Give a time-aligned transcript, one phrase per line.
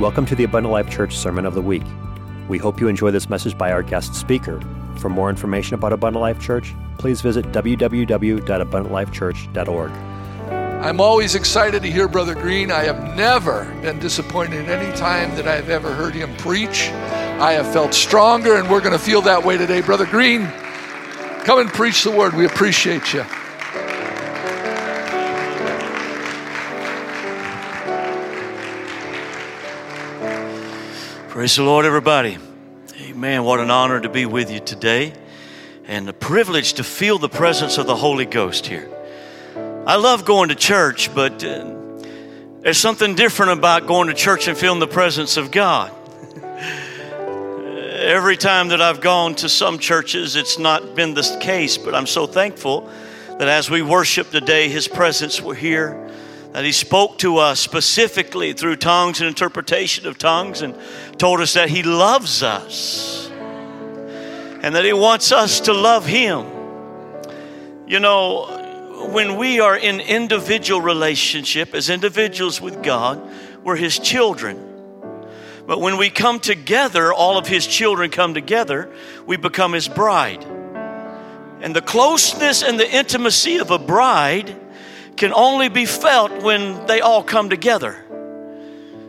[0.00, 1.82] Welcome to the Abundant Life Church Sermon of the Week.
[2.48, 4.58] We hope you enjoy this message by our guest speaker.
[4.96, 9.90] For more information about Abundant Life Church, please visit www.abundantlifechurch.org.
[10.82, 12.72] I'm always excited to hear Brother Greene.
[12.72, 16.88] I have never been disappointed any time that I've ever heard him preach.
[17.38, 19.82] I have felt stronger, and we're going to feel that way today.
[19.82, 20.46] Brother Greene,
[21.44, 22.32] come and preach the word.
[22.32, 23.26] We appreciate you.
[31.40, 32.36] Praise the Lord, everybody.
[33.00, 33.44] Amen.
[33.44, 35.14] What an honor to be with you today
[35.86, 38.90] and the privilege to feel the presence of the Holy Ghost here.
[39.86, 41.74] I love going to church, but uh,
[42.60, 45.90] there's something different about going to church and feeling the presence of God.
[46.44, 52.06] Every time that I've gone to some churches, it's not been the case, but I'm
[52.06, 52.86] so thankful
[53.38, 56.06] that as we worship today, His presence were here
[56.52, 60.76] that he spoke to us specifically through tongues and interpretation of tongues and
[61.16, 66.44] told us that he loves us and that he wants us to love him.
[67.86, 73.20] You know, when we are in individual relationship as individuals with God,
[73.64, 74.66] we're his children.
[75.66, 78.92] But when we come together, all of his children come together,
[79.24, 80.44] we become his bride.
[81.62, 84.54] And the closeness and the intimacy of a bride
[85.20, 87.94] can only be felt when they all come together.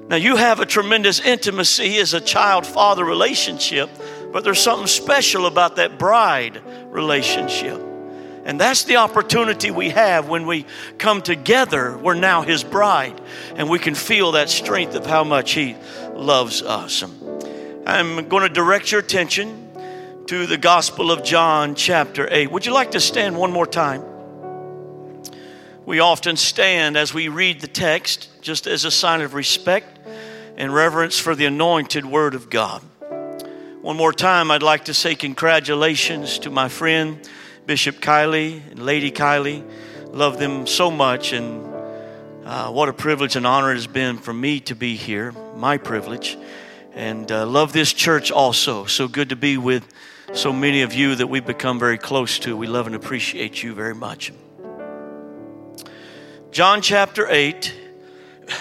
[0.09, 3.89] Now, you have a tremendous intimacy as a child father relationship,
[4.33, 7.81] but there's something special about that bride relationship.
[8.43, 10.65] And that's the opportunity we have when we
[10.97, 11.97] come together.
[11.97, 13.21] We're now His bride,
[13.55, 15.77] and we can feel that strength of how much He
[16.13, 17.05] loves us.
[17.87, 19.69] I'm going to direct your attention
[20.25, 22.51] to the Gospel of John, chapter 8.
[22.51, 24.10] Would you like to stand one more time?
[25.83, 29.99] We often stand as we read the text just as a sign of respect
[30.55, 32.83] and reverence for the anointed Word of God.
[33.81, 37.27] One more time, I'd like to say congratulations to my friend
[37.65, 39.67] Bishop Kiley and Lady Kiley.
[40.11, 41.65] Love them so much, and
[42.45, 45.31] uh, what a privilege and honor it has been for me to be here.
[45.55, 46.37] My privilege,
[46.93, 48.85] and uh, love this church also.
[48.85, 49.91] So good to be with
[50.33, 52.55] so many of you that we've become very close to.
[52.55, 54.31] We love and appreciate you very much.
[56.51, 57.73] John chapter 8,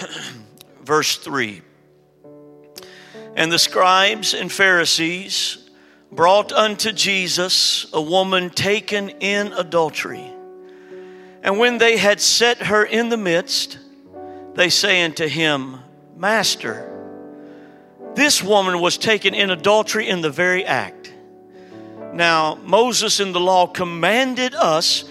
[0.83, 1.61] verse 3.
[3.34, 5.69] And the scribes and Pharisees
[6.12, 10.25] brought unto Jesus a woman taken in adultery.
[11.43, 13.81] And when they had set her in the midst,
[14.55, 15.81] they say unto him,
[16.17, 16.87] Master,
[18.15, 21.12] this woman was taken in adultery in the very act.
[22.12, 25.11] Now, Moses in the law commanded us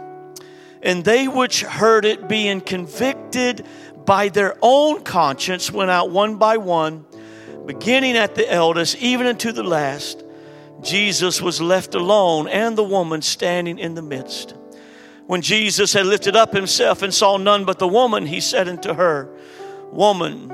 [0.83, 3.65] And they which heard it, being convicted
[4.05, 7.05] by their own conscience, went out one by one,
[7.65, 10.23] beginning at the eldest, even unto the last.
[10.81, 14.55] Jesus was left alone, and the woman standing in the midst.
[15.27, 18.93] When Jesus had lifted up himself and saw none but the woman, he said unto
[18.93, 19.29] her,
[19.91, 20.49] Woman,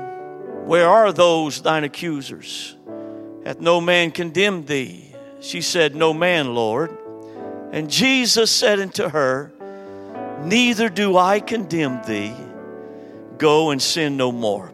[0.66, 2.76] where are those thine accusers?
[3.44, 5.14] Hath no man condemned thee?
[5.40, 6.96] She said, No man, Lord.
[7.72, 9.52] And Jesus said unto her,
[10.44, 12.34] Neither do I condemn thee.
[13.38, 14.72] Go and sin no more.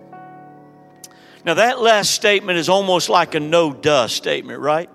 [1.44, 4.88] Now, that last statement is almost like a no duh statement, right?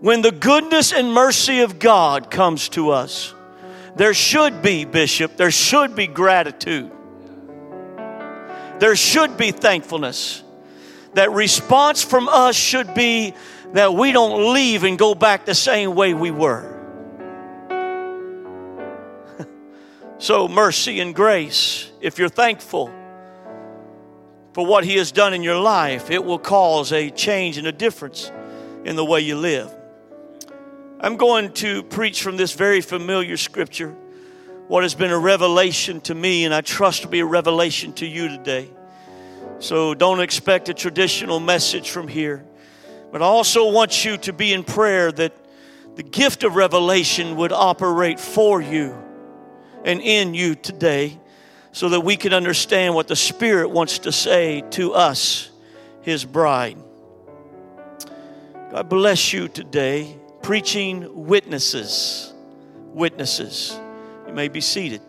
[0.00, 3.32] When the goodness and mercy of God comes to us,
[3.96, 6.90] there should be, Bishop, there should be gratitude.
[8.80, 10.42] There should be thankfulness.
[11.14, 13.34] That response from us should be
[13.72, 16.73] that we don't leave and go back the same way we were.
[20.18, 22.86] So, mercy and grace, if you're thankful
[24.52, 27.72] for what He has done in your life, it will cause a change and a
[27.72, 28.30] difference
[28.84, 29.74] in the way you live.
[31.00, 33.90] I'm going to preach from this very familiar scripture,
[34.68, 38.06] what has been a revelation to me, and I trust will be a revelation to
[38.06, 38.70] you today.
[39.58, 42.44] So, don't expect a traditional message from here.
[43.10, 45.32] But I also want you to be in prayer that
[45.96, 49.03] the gift of revelation would operate for you
[49.84, 51.18] and in you today
[51.72, 55.50] so that we can understand what the Spirit wants to say to us,
[56.02, 56.78] His bride.
[58.70, 62.32] God bless you today, preaching witnesses.
[62.92, 63.78] Witnesses.
[64.26, 65.00] You may be seated.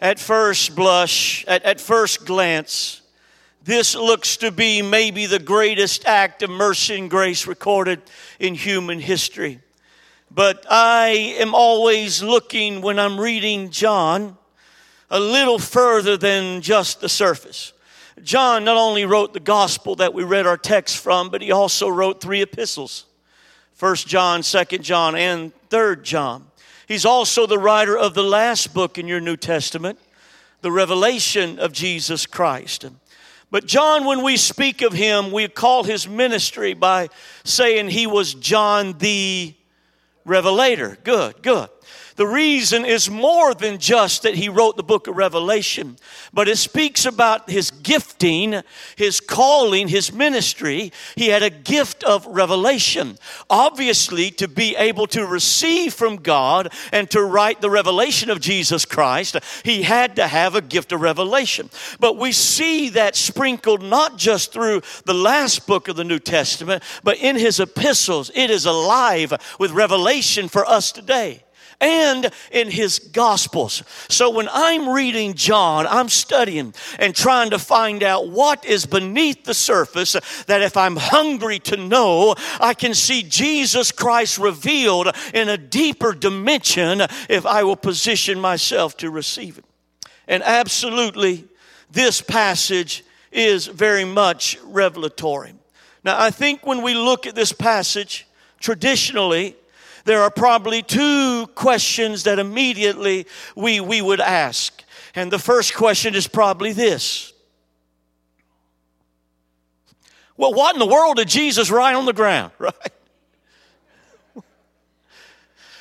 [0.00, 3.02] At first blush, at, at first glance,
[3.62, 8.00] this looks to be maybe the greatest act of mercy and grace recorded
[8.38, 9.60] in human history.
[10.30, 14.38] But I am always looking when I'm reading John
[15.10, 17.72] a little further than just the surface.
[18.22, 21.88] John not only wrote the gospel that we read our text from, but he also
[21.88, 23.06] wrote three epistles.
[23.74, 26.46] First John, Second John, and Third John.
[26.86, 29.98] He's also the writer of the last book in your New Testament,
[30.60, 32.86] the revelation of Jesus Christ.
[33.50, 37.08] But John, when we speak of him, we call his ministry by
[37.42, 39.54] saying he was John the
[40.24, 40.98] Revelator.
[41.02, 41.68] Good, good.
[42.20, 45.96] The reason is more than just that he wrote the book of Revelation,
[46.34, 48.60] but it speaks about his gifting,
[48.94, 50.92] his calling, his ministry.
[51.16, 53.16] He had a gift of revelation.
[53.48, 58.84] Obviously, to be able to receive from God and to write the revelation of Jesus
[58.84, 61.70] Christ, he had to have a gift of revelation.
[62.00, 66.82] But we see that sprinkled not just through the last book of the New Testament,
[67.02, 68.30] but in his epistles.
[68.34, 71.44] It is alive with revelation for us today
[71.80, 73.82] and in his gospels.
[74.08, 79.44] So when I'm reading John, I'm studying and trying to find out what is beneath
[79.44, 80.12] the surface
[80.46, 86.12] that if I'm hungry to know, I can see Jesus Christ revealed in a deeper
[86.12, 89.64] dimension if I will position myself to receive it.
[90.28, 91.46] And absolutely,
[91.90, 95.54] this passage is very much revelatory.
[96.04, 98.26] Now, I think when we look at this passage,
[98.58, 99.56] traditionally,
[100.04, 103.26] there are probably two questions that immediately
[103.56, 104.84] we, we would ask.
[105.14, 107.32] And the first question is probably this
[110.36, 112.74] Well, what in the world did Jesus write on the ground, right?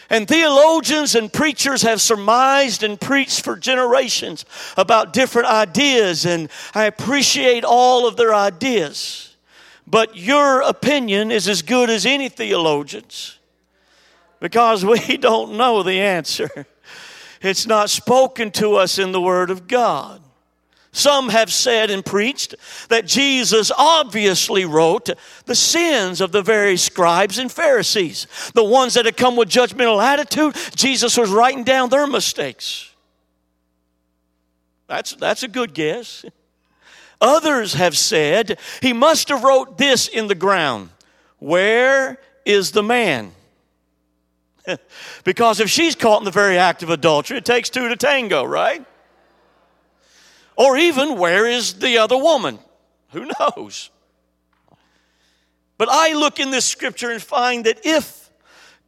[0.09, 4.43] And theologians and preachers have surmised and preached for generations
[4.75, 9.37] about different ideas, and I appreciate all of their ideas.
[9.87, 13.38] But your opinion is as good as any theologian's
[14.39, 16.65] because we don't know the answer.
[17.41, 20.21] It's not spoken to us in the Word of God.
[20.91, 22.55] Some have said and preached
[22.89, 25.09] that Jesus obviously wrote
[25.45, 28.25] the sins of the very scribes and Pharisees.
[28.55, 32.91] The ones that had come with judgmental attitude, Jesus was writing down their mistakes.
[34.87, 36.25] That's, that's a good guess.
[37.21, 40.89] Others have said he must have wrote this in the ground.
[41.37, 43.33] Where is the man?
[45.23, 48.43] because if she's caught in the very act of adultery, it takes two to tango,
[48.43, 48.85] right?
[50.55, 52.59] Or even, where is the other woman?
[53.11, 53.89] Who knows?
[55.77, 58.29] But I look in this scripture and find that if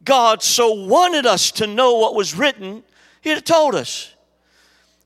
[0.04, 2.82] God so wanted us to know what was written,
[3.22, 4.14] He'd have told us.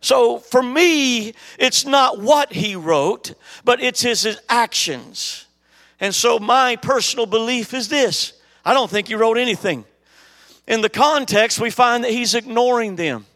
[0.00, 3.34] So for me, it's not what He wrote,
[3.64, 5.46] but it's His, his actions.
[6.00, 8.32] And so my personal belief is this
[8.64, 9.84] I don't think He wrote anything.
[10.66, 13.26] In the context, we find that he's ignoring them.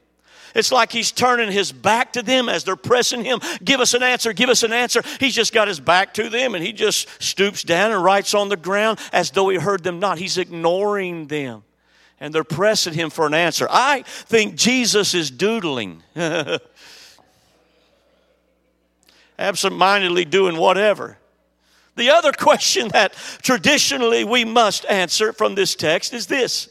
[0.55, 3.41] It's like he's turning his back to them as they're pressing him.
[3.63, 5.03] Give us an answer, give us an answer.
[5.21, 8.49] He's just got his back to them and he just stoops down and writes on
[8.49, 10.19] the ground as though he heard them not.
[10.19, 11.63] He's ignoring them
[12.19, 13.67] and they're pressing him for an answer.
[13.71, 16.03] I think Jesus is doodling,
[19.39, 21.17] absent mindedly doing whatever.
[21.97, 26.69] The other question that traditionally we must answer from this text is this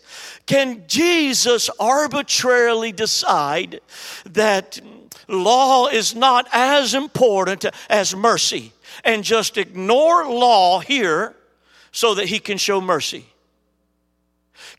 [0.49, 3.81] Can Jesus arbitrarily decide
[4.31, 4.79] that
[5.27, 11.35] law is not as important as mercy and just ignore law here
[11.91, 13.27] so that he can show mercy?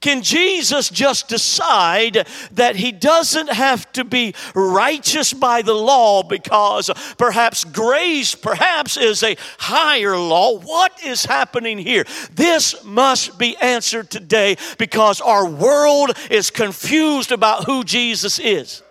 [0.01, 6.91] Can Jesus just decide that he doesn't have to be righteous by the law because
[7.19, 10.59] perhaps grace, perhaps, is a higher law?
[10.59, 12.05] What is happening here?
[12.35, 18.83] This must be answered today because our world is confused about who Jesus is.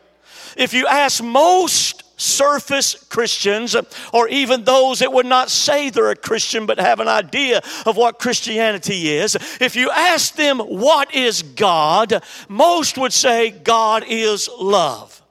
[0.55, 3.75] If you ask most surface Christians,
[4.13, 7.97] or even those that would not say they're a Christian but have an idea of
[7.97, 12.23] what Christianity is, if you ask them, What is God?
[12.47, 15.21] most would say, God is love,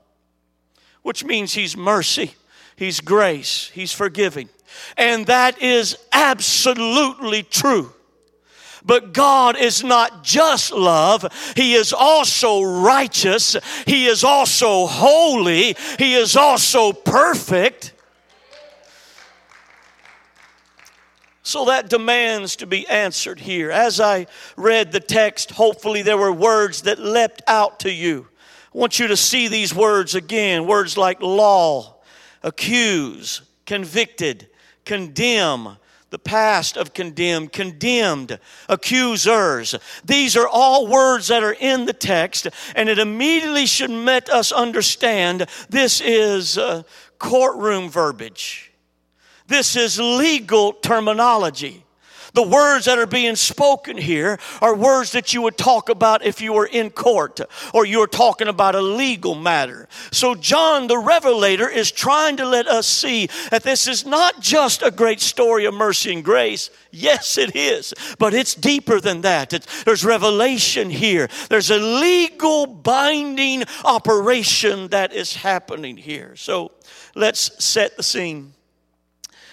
[1.02, 2.34] which means He's mercy,
[2.76, 4.48] He's grace, He's forgiving.
[4.96, 7.92] And that is absolutely true.
[8.84, 13.56] But God is not just love, He is also righteous,
[13.86, 17.94] He is also holy, He is also perfect.
[21.48, 23.70] So that demands to be answered here.
[23.70, 24.26] As I
[24.58, 28.28] read the text, hopefully there were words that leapt out to you.
[28.74, 31.96] I want you to see these words again words like law,
[32.42, 34.50] accuse, convicted,
[34.84, 35.78] condemn,
[36.10, 38.38] the past of condemned, condemned,
[38.68, 39.74] accusers.
[40.04, 44.52] These are all words that are in the text, and it immediately should let us
[44.52, 46.82] understand this is uh,
[47.18, 48.72] courtroom verbiage.
[49.46, 51.84] This is legal terminology.
[52.34, 56.40] The words that are being spoken here are words that you would talk about if
[56.40, 57.40] you were in court
[57.72, 59.88] or you were talking about a legal matter.
[60.12, 64.82] So, John the Revelator is trying to let us see that this is not just
[64.82, 66.70] a great story of mercy and grace.
[66.90, 69.52] Yes, it is, but it's deeper than that.
[69.52, 76.36] It's, there's revelation here, there's a legal binding operation that is happening here.
[76.36, 76.72] So,
[77.14, 78.54] let's set the scene.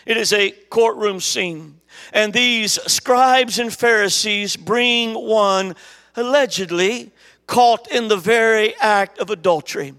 [0.06, 1.82] It is a courtroom scene.
[2.14, 5.76] And these scribes and Pharisees bring one
[6.16, 7.12] allegedly
[7.48, 9.94] caught in the very act of adultery.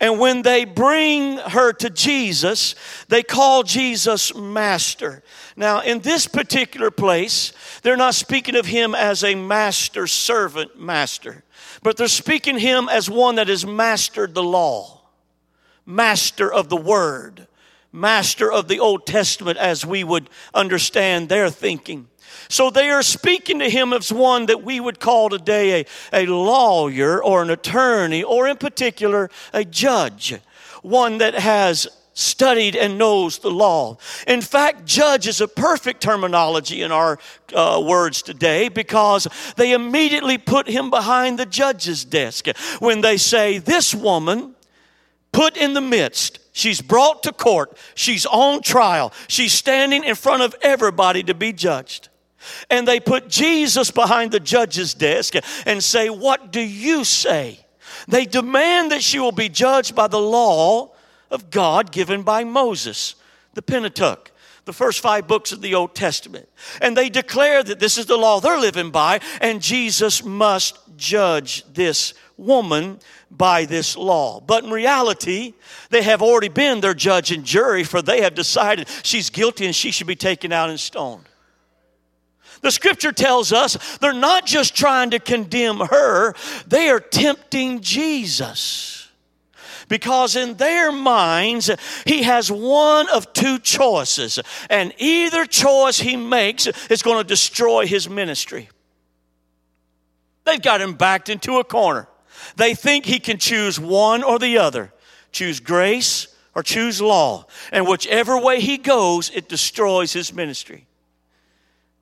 [0.00, 2.74] And when they bring her to Jesus,
[3.08, 5.22] they call Jesus master.
[5.56, 11.44] Now, in this particular place, they're not speaking of him as a master servant master,
[11.82, 15.02] but they're speaking him as one that has mastered the law,
[15.84, 17.46] master of the word
[17.92, 22.08] master of the Old Testament as we would understand their thinking.
[22.48, 25.80] So they are speaking to him as one that we would call today
[26.12, 30.34] a, a lawyer or an attorney, or in particular, a judge,
[30.82, 33.96] one that has studied and knows the law.
[34.26, 37.18] In fact, judge is a perfect terminology in our
[37.54, 42.46] uh, words today because they immediately put him behind the judge's desk
[42.78, 44.54] when they say, This woman
[45.32, 47.76] put in the midst She's brought to court.
[47.94, 49.12] She's on trial.
[49.28, 52.08] She's standing in front of everybody to be judged.
[52.68, 55.34] And they put Jesus behind the judge's desk
[55.66, 57.64] and say, What do you say?
[58.08, 60.92] They demand that she will be judged by the law
[61.30, 63.14] of God given by Moses,
[63.54, 64.30] the Pentateuch,
[64.64, 66.48] the first five books of the Old Testament.
[66.80, 71.64] And they declare that this is the law they're living by, and Jesus must judge
[71.72, 72.98] this woman
[73.30, 74.40] by this law.
[74.40, 75.54] But in reality,
[75.90, 79.74] they have already been their judge and jury, for they have decided she's guilty and
[79.74, 81.24] she should be taken out and stoned.
[82.62, 86.34] The scripture tells us they're not just trying to condemn her,
[86.66, 89.08] they are tempting Jesus.
[89.88, 91.68] Because in their minds,
[92.06, 97.86] he has one of two choices, and either choice he makes is going to destroy
[97.86, 98.68] his ministry.
[100.44, 102.06] They've got him backed into a corner.
[102.56, 104.92] They think he can choose one or the other
[105.32, 107.46] choose grace or choose law.
[107.72, 110.86] And whichever way he goes, it destroys his ministry.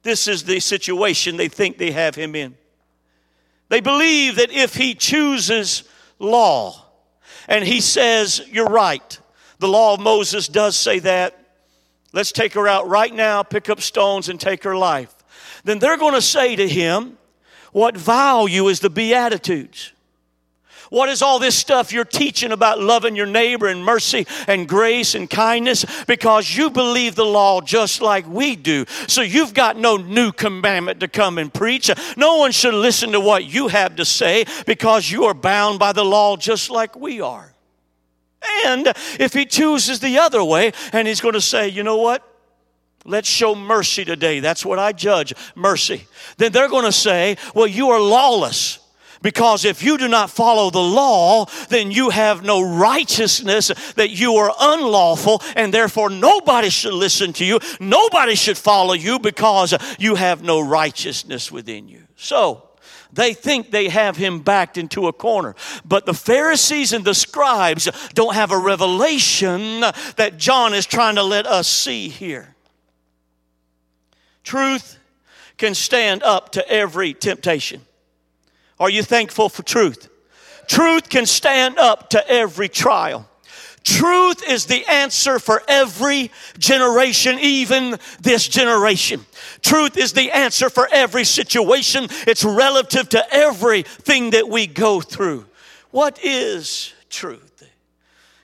[0.03, 2.57] This is the situation they think they have him in.
[3.69, 5.85] They believe that if he chooses
[6.19, 6.87] law
[7.47, 9.19] and he says, You're right,
[9.59, 11.39] the law of Moses does say that,
[12.13, 15.15] let's take her out right now, pick up stones, and take her life.
[15.65, 17.19] Then they're going to say to him,
[17.73, 19.93] What value is the Beatitudes?
[20.91, 25.15] What is all this stuff you're teaching about loving your neighbor and mercy and grace
[25.15, 25.85] and kindness?
[26.07, 28.87] Because you believe the law just like we do.
[29.07, 31.91] So you've got no new commandment to come and preach.
[32.17, 35.93] No one should listen to what you have to say because you are bound by
[35.93, 37.55] the law just like we are.
[38.67, 42.25] And if he chooses the other way and he's going to say, you know what?
[43.05, 44.41] Let's show mercy today.
[44.41, 46.07] That's what I judge mercy.
[46.37, 48.81] Then they're going to say, well, you are lawless.
[49.23, 54.35] Because if you do not follow the law, then you have no righteousness, that you
[54.35, 57.59] are unlawful, and therefore nobody should listen to you.
[57.81, 62.03] Nobody should follow you because you have no righteousness within you.
[62.17, 62.65] So,
[63.13, 65.55] they think they have him backed into a corner.
[65.85, 69.81] But the Pharisees and the scribes don't have a revelation
[70.17, 72.55] that John is trying to let us see here.
[74.45, 74.99] Truth
[75.57, 77.83] can stand up to every temptation.
[78.81, 80.09] Are you thankful for truth?
[80.67, 83.29] Truth can stand up to every trial.
[83.85, 89.25] Truth is the answer for every generation, even this generation.
[89.63, 92.09] Truth is the answer for every situation.
[92.27, 95.47] It's relative to everything that we go through.
[95.91, 97.63] What is truth?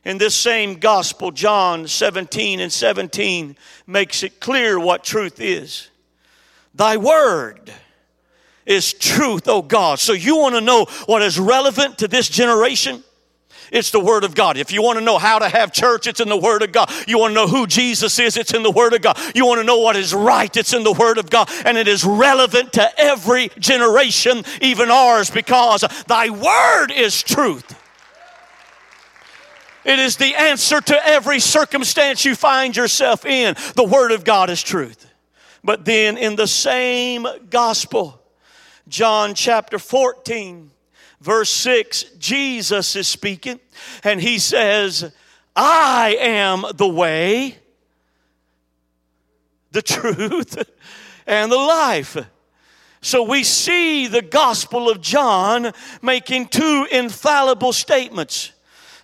[0.04, 5.90] In this same gospel, John 17 and 17 makes it clear what truth is.
[6.74, 7.72] Thy word
[8.66, 9.98] is truth, oh God.
[9.98, 13.02] So you want to know what is relevant to this generation?
[13.72, 14.56] It's the Word of God.
[14.56, 16.90] If you want to know how to have church, it's in the Word of God.
[17.08, 19.18] You want to know who Jesus is, it's in the Word of God.
[19.34, 21.50] You want to know what is right, it's in the Word of God.
[21.64, 27.80] And it is relevant to every generation, even ours, because Thy Word is truth.
[29.84, 33.54] It is the answer to every circumstance you find yourself in.
[33.74, 35.10] The Word of God is truth.
[35.62, 38.23] But then in the same gospel,
[38.88, 40.70] John chapter 14,
[41.20, 43.58] verse 6, Jesus is speaking,
[44.02, 45.12] and he says,
[45.56, 47.56] I am the way,
[49.72, 50.62] the truth,
[51.26, 52.18] and the life.
[53.00, 55.72] So we see the Gospel of John
[56.02, 58.52] making two infallible statements.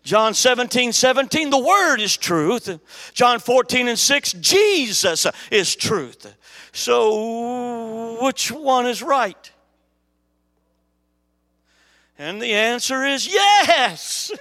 [0.03, 2.81] John 17, 17, the Word is truth.
[3.13, 6.35] John 14 and 6, Jesus is truth.
[6.73, 9.51] So which one is right?
[12.21, 14.31] And the answer is yes.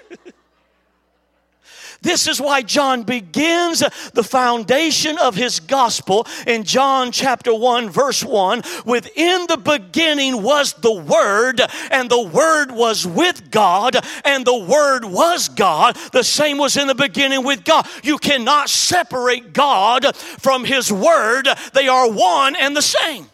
[2.02, 3.84] This is why John begins
[4.14, 8.62] the foundation of his gospel in John chapter 1, verse 1.
[8.86, 11.60] Within the beginning was the Word,
[11.92, 15.98] and the Word was with God, and the Word was God.
[16.14, 17.86] The same was in the beginning with God.
[18.02, 23.26] You cannot separate God from His Word, they are one and the same.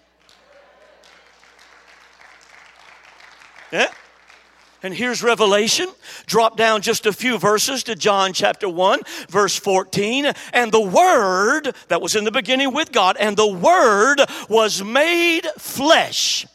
[3.71, 3.91] Yeah?
[4.85, 5.87] And here's Revelation.
[6.27, 8.99] Drop down just a few verses to John chapter 1,
[9.29, 10.31] verse 14.
[10.53, 15.47] And the Word that was in the beginning with God, and the Word was made
[15.57, 16.45] flesh.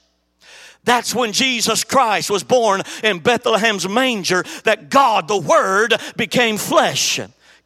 [0.84, 7.18] That's when Jesus Christ was born in Bethlehem's manger, that God, the Word, became flesh.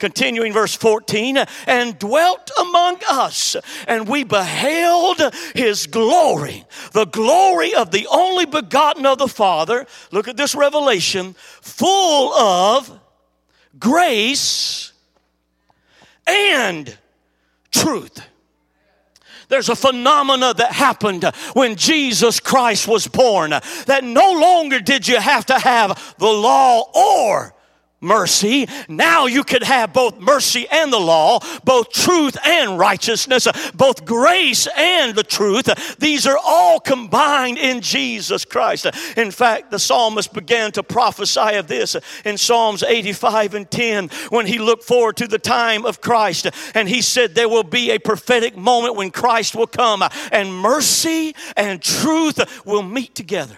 [0.04, 3.56] Continuing verse 14, and dwelt among us,
[3.88, 5.18] and we beheld
[5.54, 9.86] his glory, the glory of the only begotten of the Father.
[10.12, 13.00] Look at this revelation, full of
[13.78, 14.92] grace
[16.26, 16.94] and
[17.70, 18.20] truth.
[19.48, 23.52] There's a phenomena that happened when Jesus Christ was born
[23.86, 27.53] that no longer did you have to have the law or
[28.04, 28.68] mercy.
[28.88, 34.68] Now you could have both mercy and the law, both truth and righteousness, both grace
[34.76, 35.96] and the truth.
[35.98, 38.86] These are all combined in Jesus Christ.
[39.16, 44.46] In fact, the psalmist began to prophesy of this in Psalms 85 and 10 when
[44.46, 46.48] he looked forward to the time of Christ.
[46.74, 51.34] And he said, There will be a prophetic moment when Christ will come, and mercy
[51.56, 53.56] and truth will meet together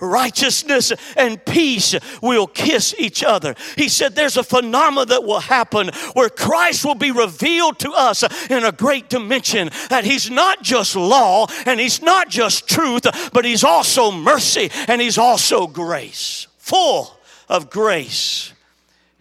[0.00, 3.54] righteousness and peace will kiss each other.
[3.76, 8.22] He said there's a phenomenon that will happen where Christ will be revealed to us
[8.50, 13.44] in a great dimension that he's not just law and he's not just truth, but
[13.44, 17.16] he's also mercy and he's also grace, full
[17.48, 18.52] of grace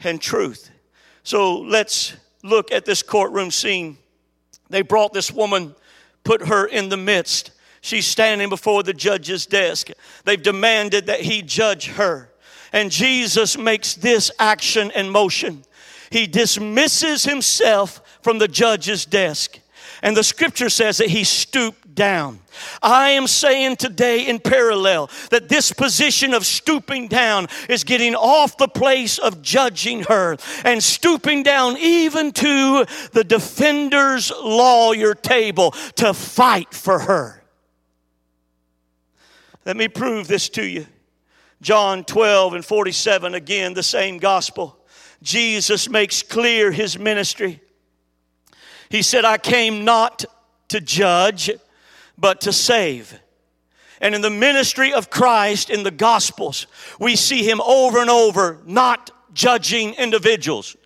[0.03, 0.69] and truth.
[1.23, 3.97] So let's look at this courtroom scene.
[4.69, 5.75] They brought this woman,
[6.23, 9.89] put her in the midst She's standing before the judge's desk.
[10.25, 12.29] They've demanded that he judge her.
[12.71, 15.63] And Jesus makes this action and motion.
[16.11, 19.59] He dismisses himself from the judge's desk.
[20.01, 22.39] And the scripture says that he stooped down.
[22.81, 28.57] I am saying today in parallel that this position of stooping down is getting off
[28.57, 36.13] the place of judging her and stooping down even to the defender's lawyer table to
[36.13, 37.38] fight for her.
[39.65, 40.87] Let me prove this to you.
[41.61, 44.77] John 12 and 47, again, the same gospel.
[45.21, 47.61] Jesus makes clear his ministry.
[48.89, 50.25] He said, I came not
[50.69, 51.51] to judge,
[52.17, 53.19] but to save.
[54.01, 56.67] And in the ministry of Christ in the Gospels,
[56.99, 60.77] we see him over and over not judging individuals,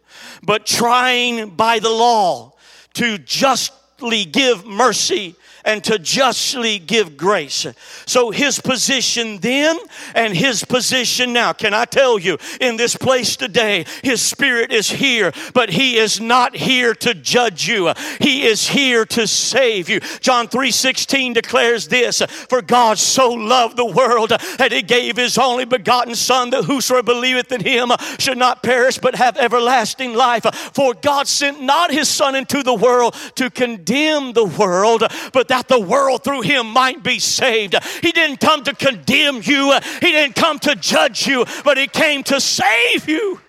[0.41, 2.53] but trying by the law
[2.95, 7.65] to justly give mercy and to justly give grace.
[8.06, 9.78] So his position then
[10.15, 11.54] and his position now.
[11.54, 16.19] Can I tell you, in this place today, his spirit is here, but he is
[16.19, 17.93] not here to judge you.
[18.19, 19.99] He is here to save you.
[20.19, 25.65] John 3:16 declares this, for God so loved the world that he gave his only
[25.65, 30.43] begotten son that whosoever believeth in him should not perish but have everlasting life.
[30.73, 35.67] For God sent not his son into the world to condemn the world, but that
[35.67, 37.75] the world through him might be saved.
[38.01, 42.23] He didn't come to condemn you, he didn't come to judge you, but he came
[42.23, 43.39] to save you.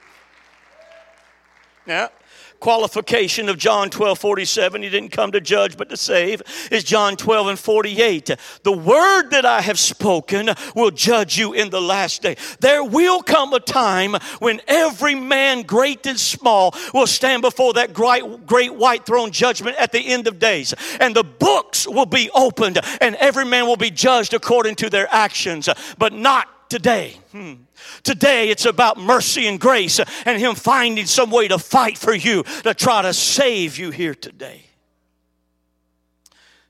[1.86, 2.08] Yeah
[2.64, 7.14] qualification of John 12 47, he didn't come to judge but to save, is John
[7.14, 8.30] 12 and 48.
[8.62, 12.38] The word that I have spoken will judge you in the last day.
[12.60, 17.92] There will come a time when every man, great and small, will stand before that
[17.92, 20.72] great, great white throne judgment at the end of days.
[21.00, 25.06] And the books will be opened, and every man will be judged according to their
[25.12, 27.18] actions, but not today.
[27.30, 27.54] Hmm.
[28.02, 32.42] Today it's about mercy and grace and Him finding some way to fight for you,
[32.62, 34.62] to try to save you here today.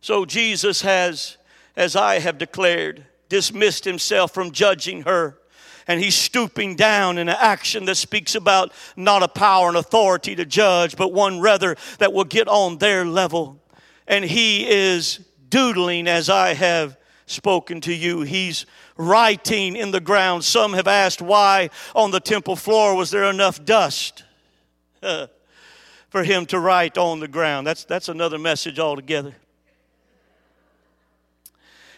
[0.00, 1.38] So Jesus has,
[1.76, 5.38] as I have declared, dismissed Himself from judging her.
[5.86, 10.34] And he's stooping down in an action that speaks about not a power and authority
[10.34, 13.62] to judge, but one rather that will get on their level.
[14.06, 16.96] And he is doodling as I have
[17.26, 18.22] spoken to you.
[18.22, 18.66] He's
[18.96, 20.44] writing in the ground.
[20.44, 24.24] Some have asked why on the temple floor was there enough dust
[25.00, 27.66] for him to write on the ground.
[27.66, 29.34] That's, that's another message altogether.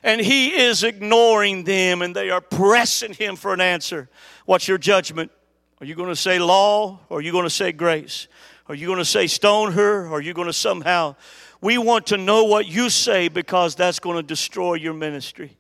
[0.03, 4.09] And he is ignoring them and they are pressing him for an answer.
[4.45, 5.33] What's your judgment?
[5.81, 8.29] Are you going to say law or are you going to say grace?
[8.69, 11.17] Are you going to say stone her or are you going to somehow?
[11.61, 15.57] We want to know what you say because that's going to destroy your ministry.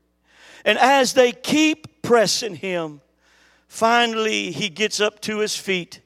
[0.66, 3.00] And as they keep pressing him,
[3.68, 6.00] finally he gets up to his feet.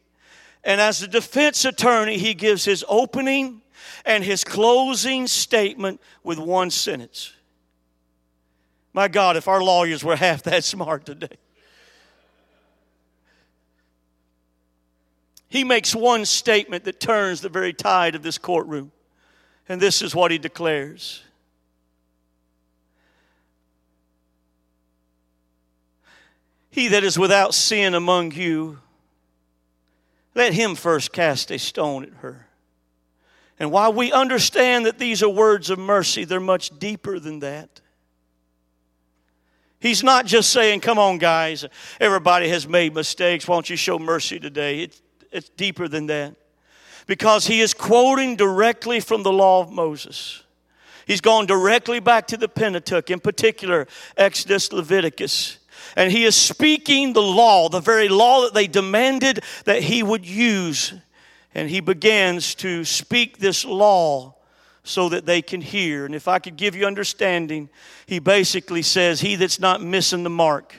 [0.62, 3.62] And as the defense attorney, he gives his opening
[4.04, 7.32] and his closing statement with one sentence.
[8.92, 11.38] My God, if our lawyers were half that smart today.
[15.48, 18.92] He makes one statement that turns the very tide of this courtroom.
[19.70, 21.22] And this is what he declares
[26.70, 28.78] He that is without sin among you,
[30.34, 32.46] let him first cast a stone at her.
[33.58, 37.80] And while we understand that these are words of mercy, they're much deeper than that.
[39.80, 41.64] He's not just saying, Come on, guys,
[42.00, 43.48] everybody has made mistakes.
[43.48, 44.82] Why don't you show mercy today?
[44.82, 45.02] It's,
[45.32, 46.36] it's deeper than that.
[47.06, 50.42] Because he is quoting directly from the law of Moses.
[51.06, 55.58] He's gone directly back to the Pentateuch, in particular, Exodus, Leviticus.
[55.96, 60.26] And he is speaking the law, the very law that they demanded that he would
[60.26, 60.94] use.
[61.54, 64.34] And he begins to speak this law
[64.82, 66.06] so that they can hear.
[66.06, 67.68] And if I could give you understanding,
[68.06, 70.74] he basically says, He that's not missing the mark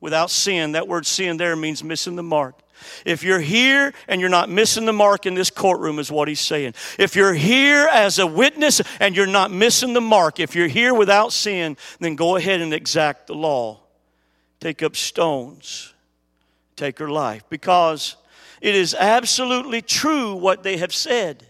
[0.00, 2.60] without sin, that word sin there means missing the mark.
[3.06, 6.40] If you're here and you're not missing the mark in this courtroom, is what he's
[6.40, 6.74] saying.
[6.98, 10.92] If you're here as a witness and you're not missing the mark, if you're here
[10.92, 13.80] without sin, then go ahead and exact the law
[14.60, 15.94] take up stones,
[16.76, 17.42] take her life.
[17.48, 18.16] Because
[18.60, 21.46] it is absolutely true what they have said.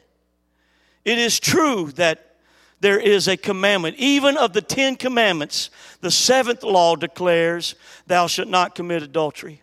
[1.05, 2.37] It is true that
[2.81, 3.97] there is a commandment.
[3.97, 7.75] Even of the Ten Commandments, the seventh law declares,
[8.07, 9.63] Thou shalt not commit adultery.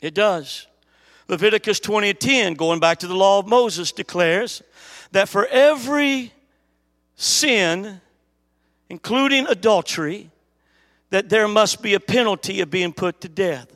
[0.00, 0.66] It does.
[1.28, 4.62] Leviticus 20 and 10, going back to the law of Moses, declares
[5.12, 6.32] that for every
[7.16, 8.00] sin,
[8.88, 10.30] including adultery,
[11.12, 13.66] that there must be a penalty of being put to death.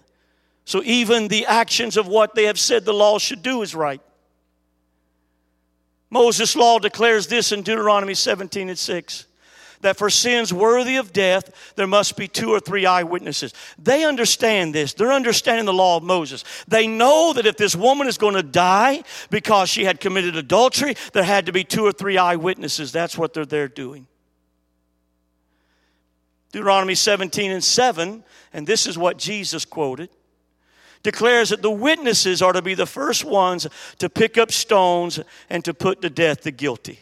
[0.65, 4.01] So even the actions of what they have said the law should do is right.
[6.09, 9.27] Moses' law declares this in Deuteronomy 17 and 6
[9.83, 13.53] that for sins worthy of death, there must be two or three eyewitnesses.
[13.79, 14.95] They understand this.
[14.95, 16.43] They're understanding the law of Moses.
[16.67, 20.97] They know that if this woman is going to die because she had committed adultery,
[21.13, 22.93] there had to be two or three eyewitnesses.
[22.93, 24.07] That's what they're there doing.
[26.57, 30.09] Deuteronomy 17 and 7, and this is what Jesus quoted,
[31.03, 33.67] declares that the witnesses are to be the first ones
[33.99, 37.01] to pick up stones and to put to death the guilty.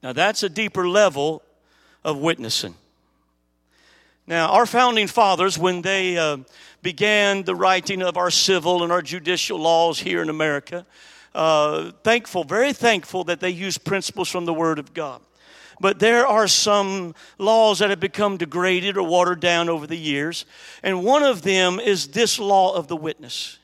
[0.00, 1.42] Now, that's a deeper level
[2.04, 2.76] of witnessing.
[4.28, 6.36] Now, our founding fathers, when they uh,
[6.82, 10.86] began the writing of our civil and our judicial laws here in America,
[11.34, 15.20] uh, thankful, very thankful that they used principles from the Word of God
[15.80, 20.44] but there are some laws that have become degraded or watered down over the years.
[20.82, 23.58] And one of them is this law of the witness.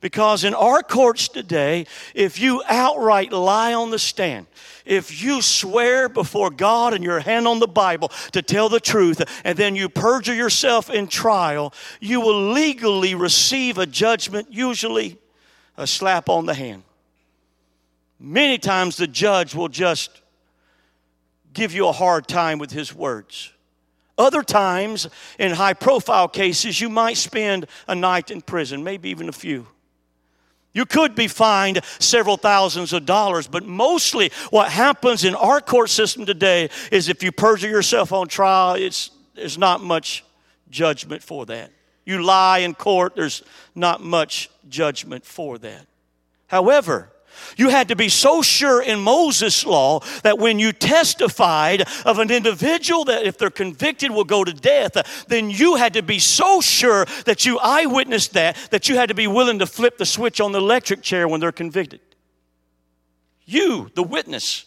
[0.00, 4.48] Because in our courts today, if you outright lie on the stand,
[4.84, 9.22] if you swear before God and your hand on the Bible to tell the truth,
[9.44, 15.18] and then you perjure yourself in trial, you will legally receive a judgment, usually
[15.76, 16.82] a slap on the hand.
[18.18, 20.21] Many times the judge will just
[21.52, 23.52] give you a hard time with his words.
[24.18, 29.28] Other times, in high profile cases, you might spend a night in prison, maybe even
[29.28, 29.66] a few.
[30.74, 35.90] You could be fined several thousands of dollars, but mostly what happens in our court
[35.90, 40.24] system today is if you perjure yourself on trial, it's, there's not much
[40.70, 41.70] judgment for that.
[42.04, 43.42] You lie in court, there's
[43.74, 45.86] not much judgment for that.
[46.46, 47.11] However,
[47.56, 52.30] you had to be so sure in Moses' law that when you testified of an
[52.30, 56.60] individual that if they're convicted will go to death, then you had to be so
[56.60, 60.40] sure that you eyewitnessed that, that you had to be willing to flip the switch
[60.40, 62.00] on the electric chair when they're convicted.
[63.44, 64.66] You, the witness,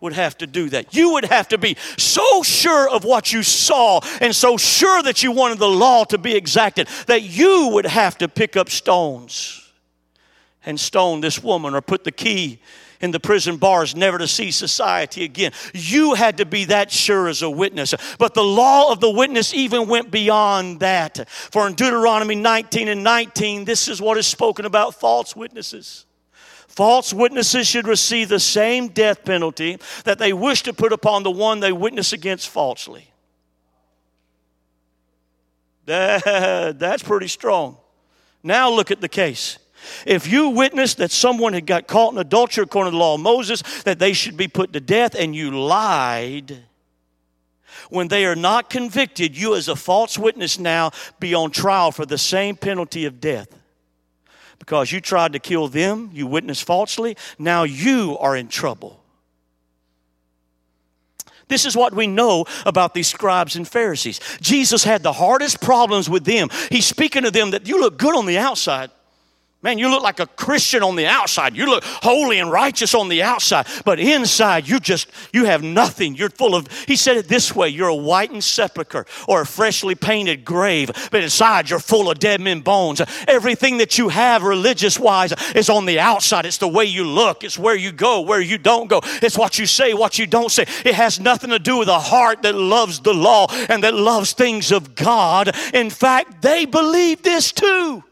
[0.00, 0.94] would have to do that.
[0.96, 5.22] You would have to be so sure of what you saw and so sure that
[5.22, 9.61] you wanted the law to be exacted that you would have to pick up stones
[10.64, 12.60] and stone this woman or put the key
[13.02, 15.52] in the prison bars never to see society again.
[15.74, 17.94] You had to be that sure as a witness.
[18.18, 21.28] But the law of the witness even went beyond that.
[21.28, 26.06] For in Deuteronomy 19 and 19, this is what is spoken about false witnesses.
[26.68, 31.30] False witnesses should receive the same death penalty that they wish to put upon the
[31.30, 33.12] one they witness against falsely.
[35.84, 37.76] That, that's pretty strong.
[38.42, 39.58] Now look at the case.
[40.06, 43.20] If you witnessed that someone had got caught in adultery according to the law of
[43.20, 46.64] Moses, that they should be put to death, and you lied,
[47.90, 50.90] when they are not convicted, you as a false witness now
[51.20, 53.48] be on trial for the same penalty of death.
[54.58, 59.02] Because you tried to kill them, you witnessed falsely, now you are in trouble.
[61.48, 64.20] This is what we know about these scribes and Pharisees.
[64.40, 66.48] Jesus had the hardest problems with them.
[66.70, 68.90] He's speaking to them that you look good on the outside,
[69.64, 71.56] Man, you look like a Christian on the outside.
[71.56, 76.16] You look holy and righteous on the outside, but inside you just you have nothing.
[76.16, 79.94] You're full of He said it this way, you're a whitened sepulcher or a freshly
[79.94, 83.00] painted grave, but inside you're full of dead men bones.
[83.28, 86.44] Everything that you have religious wise is on the outside.
[86.44, 89.00] It's the way you look, it's where you go, where you don't go.
[89.22, 90.62] It's what you say, what you don't say.
[90.84, 94.32] It has nothing to do with a heart that loves the law and that loves
[94.32, 95.54] things of God.
[95.72, 98.02] In fact, they believe this too.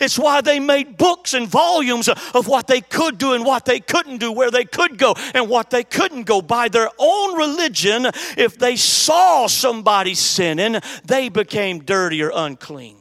[0.00, 3.80] It's why they made books and volumes of what they could do and what they
[3.80, 6.42] couldn't do, where they could go and what they couldn't go.
[6.42, 8.06] By their own religion,
[8.36, 12.96] if they saw somebody sinning, they became dirty or unclean.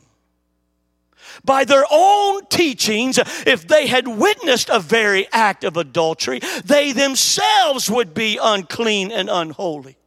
[1.44, 7.90] By their own teachings, if they had witnessed a very act of adultery, they themselves
[7.90, 9.98] would be unclean and unholy.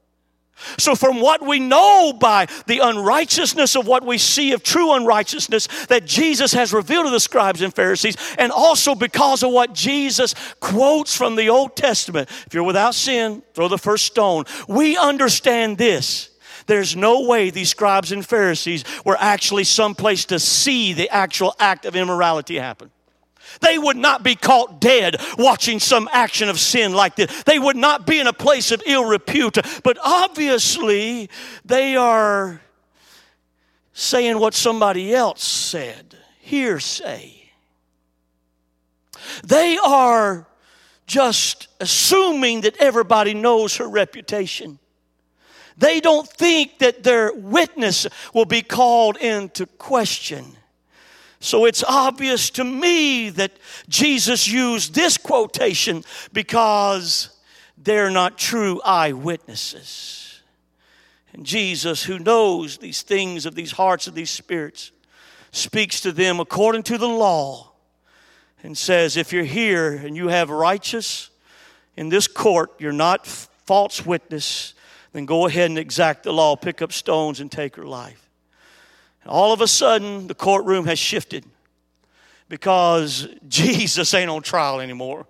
[0.76, 5.68] So, from what we know by the unrighteousness of what we see of true unrighteousness
[5.86, 10.34] that Jesus has revealed to the scribes and Pharisees, and also because of what Jesus
[10.60, 15.78] quotes from the Old Testament, if you're without sin, throw the first stone, we understand
[15.78, 16.30] this.
[16.66, 21.86] There's no way these scribes and Pharisees were actually someplace to see the actual act
[21.86, 22.90] of immorality happen.
[23.60, 27.42] They would not be caught dead watching some action of sin like this.
[27.44, 29.58] They would not be in a place of ill repute.
[29.82, 31.30] But obviously,
[31.64, 32.60] they are
[33.92, 37.34] saying what somebody else said hearsay.
[39.44, 40.46] They are
[41.06, 44.78] just assuming that everybody knows her reputation.
[45.76, 50.56] They don't think that their witness will be called into question.
[51.40, 53.52] So it's obvious to me that
[53.88, 57.30] Jesus used this quotation because
[57.76, 60.42] they're not true eyewitnesses.
[61.32, 64.90] And Jesus, who knows these things of these hearts of these spirits,
[65.52, 67.72] speaks to them according to the law
[68.62, 71.30] and says, If you're here and you have righteous
[71.96, 74.74] in this court, you're not false witness,
[75.12, 78.27] then go ahead and exact the law, pick up stones, and take her life.
[79.28, 81.44] All of a sudden, the courtroom has shifted
[82.48, 85.26] because Jesus ain't on trial anymore.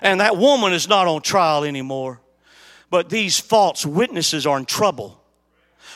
[0.00, 2.20] And that woman is not on trial anymore.
[2.90, 5.22] But these false witnesses are in trouble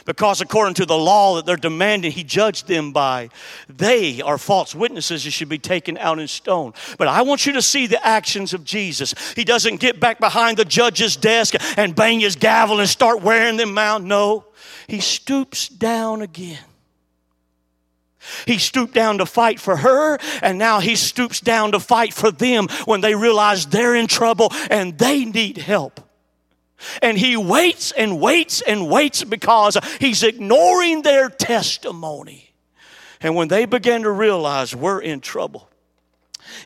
[0.06, 3.28] because according to the law that they're demanding he judge them by
[3.68, 7.52] they are false witnesses and should be taken out in stone but i want you
[7.52, 11.94] to see the actions of jesus he doesn't get back behind the judge's desk and
[11.94, 14.44] bang his gavel and start wearing them out no
[14.86, 16.58] he stoops down again
[18.46, 22.30] he stooped down to fight for her, and now he stoops down to fight for
[22.30, 26.00] them when they realize they're in trouble and they need help.
[27.00, 32.52] And he waits and waits and waits because he's ignoring their testimony.
[33.20, 35.70] And when they begin to realize we're in trouble,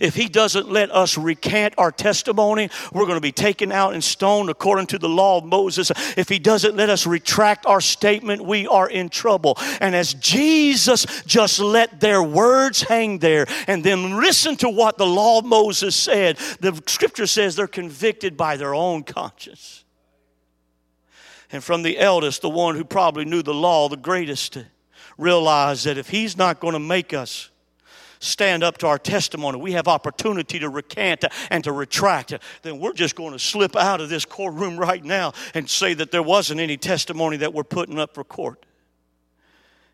[0.00, 4.02] If he doesn't let us recant our testimony, we're going to be taken out and
[4.02, 5.90] stoned according to the law of Moses.
[6.16, 9.56] If he doesn't let us retract our statement, we are in trouble.
[9.80, 15.06] And as Jesus just let their words hang there and then listen to what the
[15.06, 19.84] law of Moses said, the scripture says they're convicted by their own conscience.
[21.52, 24.58] And from the eldest, the one who probably knew the law the greatest,
[25.18, 27.49] realized that if he's not going to make us
[28.20, 32.92] stand up to our testimony, we have opportunity to recant and to retract, then we're
[32.92, 36.60] just going to slip out of this courtroom right now and say that there wasn't
[36.60, 38.64] any testimony that we're putting up for court.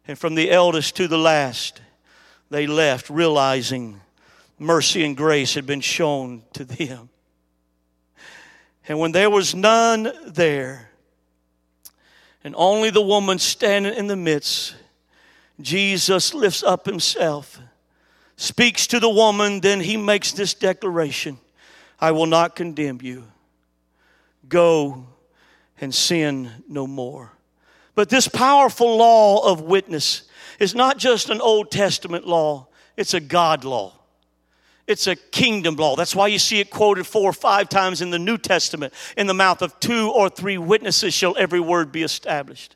[0.09, 1.81] And from the eldest to the last,
[2.51, 4.01] they left realizing
[4.59, 7.09] mercy and grace had been shown to them.
[8.89, 10.91] And when there was none there,
[12.45, 14.77] and only the woman standing in the midst,
[15.61, 17.61] Jesus lifts up himself
[18.37, 21.39] speaks to the woman, then he makes this declaration
[21.99, 23.25] I will not condemn you.
[24.49, 25.07] Go
[25.81, 27.33] and sin no more.
[27.95, 30.25] But this powerful law of witness
[30.59, 33.93] is not just an Old Testament law, it's a God law.
[34.87, 35.97] It's a kingdom law.
[35.97, 38.95] That's why you see it quoted four or five times in the New Testament.
[39.17, 42.76] In the mouth of two or three witnesses shall every word be established.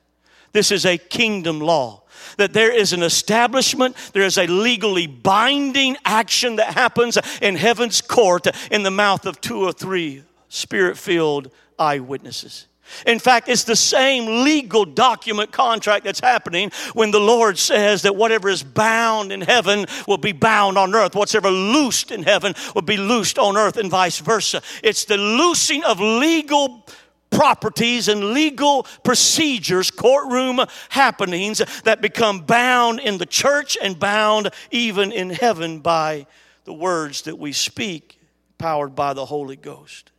[0.53, 2.03] This is a kingdom law
[2.37, 8.01] that there is an establishment, there is a legally binding action that happens in heaven's
[8.01, 12.67] court in the mouth of two or three spirit filled eyewitnesses.
[13.07, 18.17] In fact, it's the same legal document contract that's happening when the Lord says that
[18.17, 21.15] whatever is bound in heaven will be bound on earth.
[21.15, 24.61] Whatever loosed in heaven will be loosed on earth, and vice versa.
[24.83, 26.85] It's the loosing of legal
[27.31, 35.13] properties and legal procedures, courtroom happenings that become bound in the church and bound even
[35.13, 36.27] in heaven by
[36.65, 38.19] the words that we speak,
[38.59, 40.11] powered by the Holy Ghost.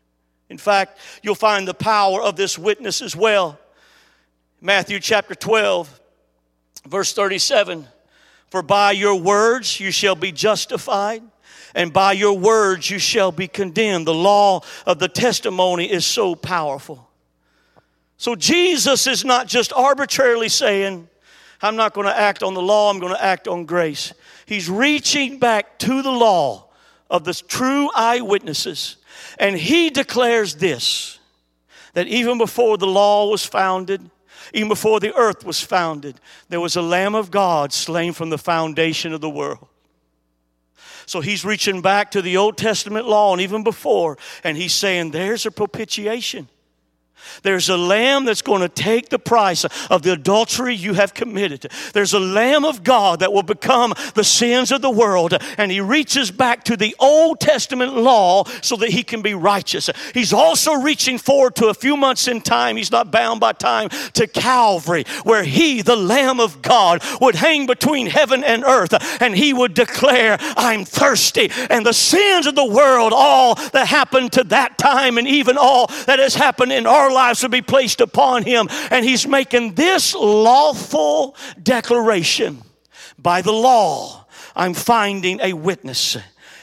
[0.50, 3.58] In fact, you'll find the power of this witness as well.
[4.60, 6.02] Matthew chapter 12,
[6.88, 7.88] verse 37
[8.50, 11.24] For by your words you shall be justified
[11.76, 14.08] and by your words you shall be condemned.
[14.08, 17.10] The law of the testimony is so powerful.
[18.18, 21.08] So Jesus is not just arbitrarily saying,
[21.62, 24.14] I'm not going to act on the law, I'm going to act on grace.
[24.46, 26.68] He's reaching back to the law
[27.10, 28.98] of the true eyewitnesses.
[29.38, 31.20] And he declares this
[31.94, 34.10] that even before the law was founded,
[34.54, 38.38] even before the earth was founded, there was a Lamb of God slain from the
[38.38, 39.68] foundation of the world.
[41.12, 45.12] So he's reaching back to the Old Testament law and even before, and he's saying,
[45.12, 46.48] There's a propitiation.
[47.44, 51.72] There's a lamb that's going to take the price of the adultery you have committed.
[51.94, 55.34] There's a lamb of God that will become the sins of the world.
[55.58, 59.90] And he reaches back to the Old Testament law so that he can be righteous.
[60.14, 62.78] He's also reaching forward to a few months in time.
[62.78, 67.66] He's not bound by time to Calvary, where he, the lamb of God, would hang
[67.66, 71.52] between heaven and earth and he would declare, I'm thirsty.
[71.70, 75.88] And the sins of the world, all that happened to that time and even all
[76.06, 78.68] that has happened in our lives will be placed upon him.
[78.90, 82.62] And he's making this lawful declaration
[83.18, 84.26] by the law.
[84.56, 86.18] I'm finding a witness.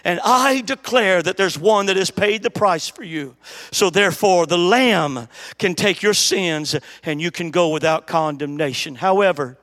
[0.04, 3.37] And I declare that there's one that has paid the price for you.
[3.72, 8.94] So therefore, the Lamb can take your sins and you can go without condemnation.
[8.94, 9.58] However,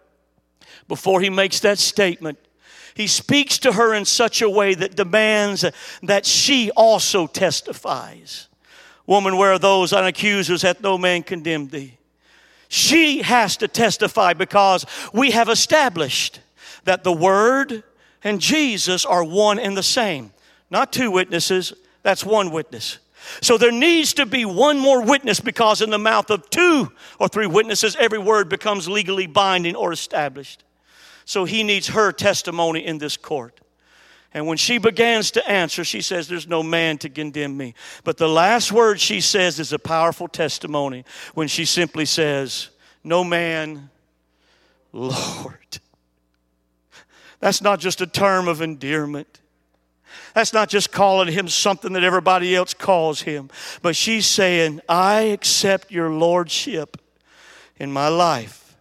[0.88, 2.38] before he makes that statement,
[2.94, 5.66] he speaks to her in such a way that demands
[6.04, 8.48] that she also testifies.
[9.08, 11.98] Woman, where are those unaccusers hath no man condemned thee?
[12.68, 16.40] She has to testify because we have established
[16.86, 17.84] that the Word
[18.24, 20.32] and Jesus are one and the same.
[20.72, 23.00] Not two witnesses, that's one witness.
[23.42, 27.28] So there needs to be one more witness because in the mouth of two or
[27.28, 30.64] three witnesses, every word becomes legally binding or established.
[31.26, 33.60] So he needs her testimony in this court.
[34.36, 37.74] And when she begins to answer, she says, There's no man to condemn me.
[38.04, 42.68] But the last word she says is a powerful testimony when she simply says,
[43.02, 43.90] No man,
[44.92, 45.80] Lord.
[47.40, 49.40] That's not just a term of endearment.
[50.34, 53.50] That's not just calling him something that everybody else calls him.
[53.82, 56.98] But she's saying, I accept your lordship
[57.78, 58.76] in my life.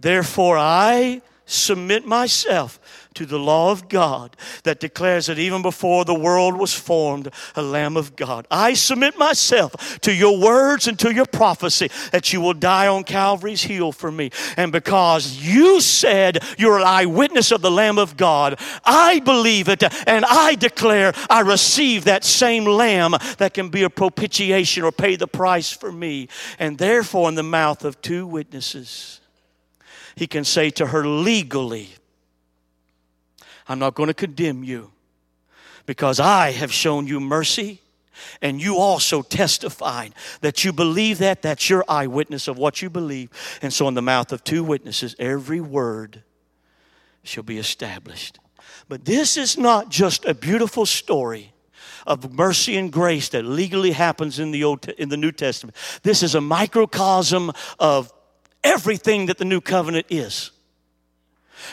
[0.00, 2.80] Therefore, I submit myself
[3.14, 7.62] to the law of God that declares that even before the world was formed, a
[7.62, 8.46] Lamb of God.
[8.50, 13.04] I submit myself to your words and to your prophecy that you will die on
[13.04, 14.30] Calvary's hill for me.
[14.56, 19.82] And because you said you're an eyewitness of the Lamb of God, I believe it
[20.06, 25.16] and I declare I receive that same Lamb that can be a propitiation or pay
[25.16, 26.28] the price for me.
[26.58, 29.20] And therefore, in the mouth of two witnesses,
[30.16, 31.90] he can say to her legally,
[33.68, 34.90] I'm not going to condemn you
[35.86, 37.80] because I have shown you mercy
[38.40, 41.42] and you also testified that you believe that.
[41.42, 43.30] That's your eyewitness of what you believe.
[43.62, 46.22] And so, in the mouth of two witnesses, every word
[47.22, 48.38] shall be established.
[48.88, 51.52] But this is not just a beautiful story
[52.06, 55.76] of mercy and grace that legally happens in the Old in the New Testament.
[56.02, 58.12] This is a microcosm of
[58.62, 60.50] everything that the new covenant is.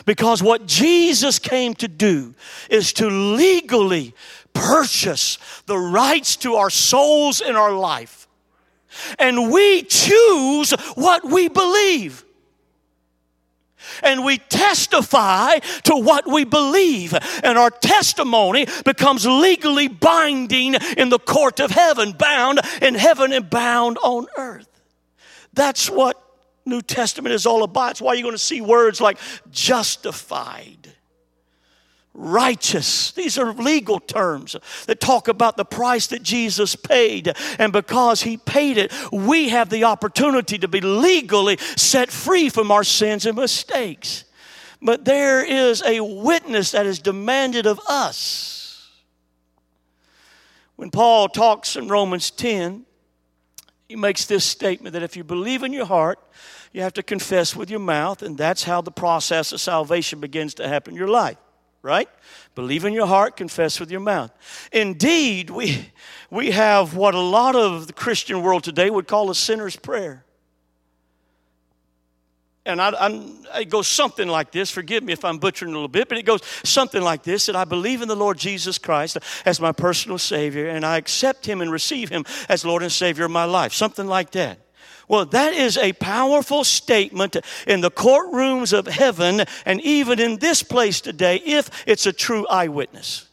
[0.06, 2.34] Because what Jesus came to do
[2.70, 4.14] is to legally
[4.52, 8.28] purchase the rights to our souls and our life.
[9.18, 12.24] And we choose what we believe.
[14.02, 17.14] And we testify to what we believe.
[17.42, 23.48] And our testimony becomes legally binding in the court of heaven, bound in heaven and
[23.48, 24.68] bound on earth.
[25.52, 26.22] That's what
[26.64, 27.92] New Testament is all about.
[27.92, 29.18] It's why you're going to see words like
[29.50, 30.92] justified,
[32.14, 33.12] righteous.
[33.12, 34.56] These are legal terms
[34.86, 37.34] that talk about the price that Jesus paid.
[37.58, 42.70] And because he paid it, we have the opportunity to be legally set free from
[42.70, 44.24] our sins and mistakes.
[44.80, 48.90] But there is a witness that is demanded of us.
[50.76, 52.84] When Paul talks in Romans 10,
[53.92, 56.18] he makes this statement that if you believe in your heart,
[56.72, 60.54] you have to confess with your mouth, and that's how the process of salvation begins
[60.54, 61.36] to happen in your life,
[61.82, 62.08] right?
[62.54, 64.30] Believe in your heart, confess with your mouth.
[64.72, 65.92] Indeed, we,
[66.30, 70.24] we have what a lot of the Christian world today would call a sinner's prayer.
[72.64, 74.70] And I, I, it goes something like this.
[74.70, 77.56] Forgive me if I'm butchering a little bit, but it goes something like this that
[77.56, 81.60] I believe in the Lord Jesus Christ as my personal Savior, and I accept Him
[81.60, 83.72] and receive Him as Lord and Savior of my life.
[83.72, 84.58] Something like that.
[85.08, 87.36] Well, that is a powerful statement
[87.66, 92.46] in the courtrooms of heaven and even in this place today if it's a true
[92.46, 93.28] eyewitness.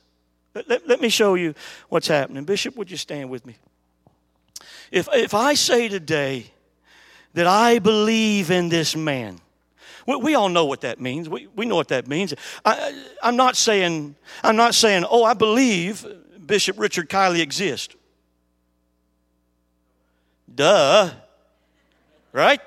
[0.55, 1.53] Let, let, me show you
[1.89, 2.43] what's happening.
[2.43, 3.55] Bishop, would you stand with me?
[4.91, 6.51] If, if I say today
[7.33, 9.39] that I believe in this man,
[10.05, 11.29] we, we all know what that means.
[11.29, 12.33] We, we know what that means.
[12.65, 16.05] I, I'm not saying, I'm not saying, oh, I believe
[16.45, 17.95] Bishop Richard Kiley exists.
[20.53, 21.11] Duh
[22.31, 22.61] right?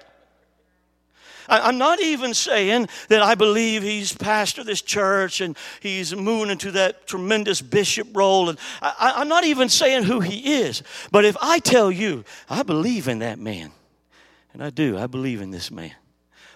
[1.48, 6.70] I'm not even saying that I believe he's pastor this church and he's moving into
[6.72, 8.48] that tremendous bishop role.
[8.48, 10.82] And I, am not even saying who he is.
[11.10, 13.72] But if I tell you, I believe in that man,
[14.52, 15.92] and I do, I believe in this man.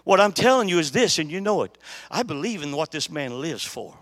[0.04, 1.76] What I'm telling you is this, and you know it.
[2.10, 3.96] I believe in what this man lives for.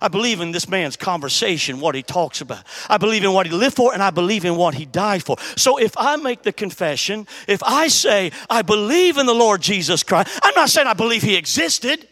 [0.00, 2.64] I believe in this man's conversation, what he talks about.
[2.88, 5.36] I believe in what he lived for, and I believe in what he died for.
[5.56, 10.02] So if I make the confession, if I say, I believe in the Lord Jesus
[10.02, 12.08] Christ, I'm not saying I believe he existed.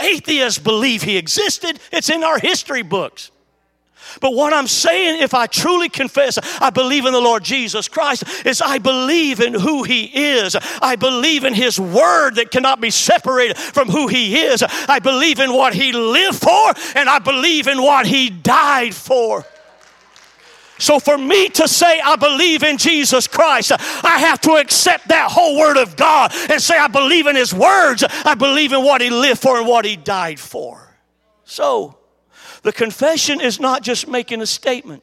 [0.00, 3.32] Atheists believe he existed, it's in our history books.
[4.20, 8.24] But what I'm saying, if I truly confess I believe in the Lord Jesus Christ,
[8.46, 10.56] is I believe in who He is.
[10.80, 14.62] I believe in His Word that cannot be separated from who He is.
[14.88, 19.44] I believe in what He lived for, and I believe in what He died for.
[20.78, 25.30] So, for me to say I believe in Jesus Christ, I have to accept that
[25.30, 28.04] whole Word of God and say I believe in His words.
[28.24, 30.96] I believe in what He lived for and what He died for.
[31.44, 31.97] So,
[32.62, 35.02] the confession is not just making a statement.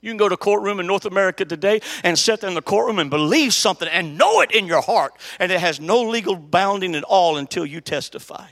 [0.00, 2.62] You can go to a courtroom in North America today and sit there in the
[2.62, 6.36] courtroom and believe something and know it in your heart, and it has no legal
[6.36, 8.46] bounding at all until you testify.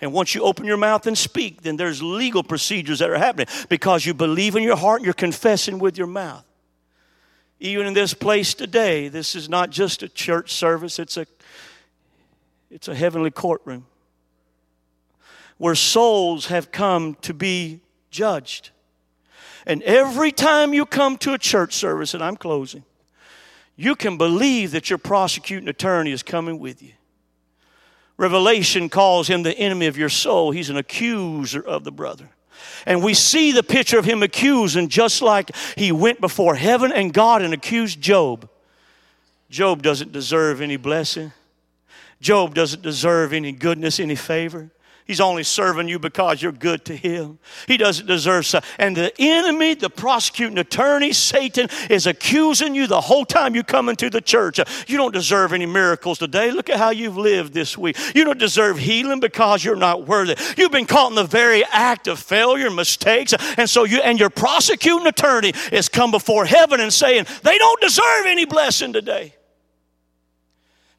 [0.00, 3.46] And once you open your mouth and speak, then there's legal procedures that are happening
[3.68, 6.44] because you believe in your heart and you're confessing with your mouth.
[7.60, 11.26] Even in this place today, this is not just a church service, it's a,
[12.70, 13.86] it's a heavenly courtroom
[15.58, 17.80] where souls have come to be
[18.10, 18.70] judged.
[19.66, 22.84] And every time you come to a church service, and I'm closing,
[23.76, 26.92] you can believe that your prosecuting attorney is coming with you.
[28.16, 30.50] Revelation calls him the enemy of your soul.
[30.50, 32.30] He's an accuser of the brother.
[32.86, 37.12] And we see the picture of him accusing just like he went before heaven and
[37.12, 38.48] God and accused Job.
[39.50, 41.32] Job doesn't deserve any blessing.
[42.20, 44.70] Job doesn't deserve any goodness, any favor.
[45.06, 47.38] He's only serving you because you're good to him.
[47.68, 48.58] He doesn't deserve so.
[48.76, 53.88] And the enemy, the prosecuting attorney, Satan, is accusing you the whole time you come
[53.88, 54.58] into the church.
[54.88, 56.50] You don't deserve any miracles today.
[56.50, 57.96] Look at how you've lived this week.
[58.16, 60.36] You don't deserve healing because you're not worthy.
[60.56, 64.30] You've been caught in the very act of failure, mistakes, and so you and your
[64.30, 69.34] prosecuting attorney is come before heaven and saying they don't deserve any blessing today.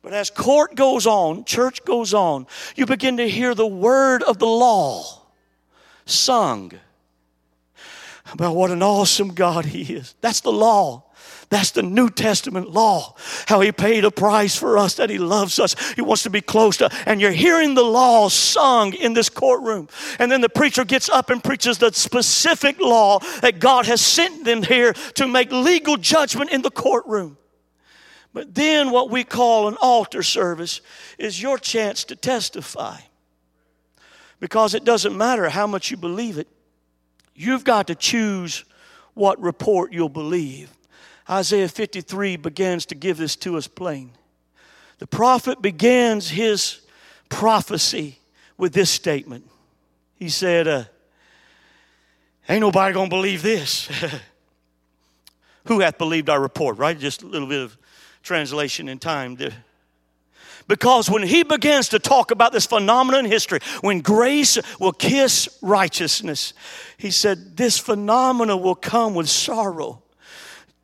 [0.01, 4.39] But as court goes on, church goes on, you begin to hear the word of
[4.39, 5.23] the law
[6.05, 6.71] sung
[8.33, 10.15] about what an awesome God He is.
[10.21, 11.03] That's the law.
[11.49, 13.15] That's the New Testament law.
[13.47, 15.75] How He paid a price for us, that He loves us.
[15.93, 19.87] He wants to be close to And you're hearing the law sung in this courtroom.
[20.19, 24.43] And then the preacher gets up and preaches the specific law that God has sent
[24.43, 27.37] them here to make legal judgment in the courtroom.
[28.37, 30.81] But then, what we call an altar service
[31.17, 32.99] is your chance to testify.
[34.39, 36.47] Because it doesn't matter how much you believe it,
[37.33, 38.63] you've got to choose
[39.15, 40.69] what report you'll believe.
[41.27, 44.11] Isaiah 53 begins to give this to us plain.
[44.99, 46.81] The prophet begins his
[47.29, 48.19] prophecy
[48.55, 49.49] with this statement.
[50.13, 50.83] He said, uh,
[52.47, 53.89] Ain't nobody gonna believe this.
[55.65, 56.99] Who hath believed our report, right?
[56.99, 57.75] Just a little bit of
[58.27, 59.37] translation in time.
[60.67, 65.47] Because when he begins to talk about this phenomenon in history, when grace will kiss
[65.61, 66.53] righteousness,
[66.97, 70.03] he said, This phenomena will come with sorrow.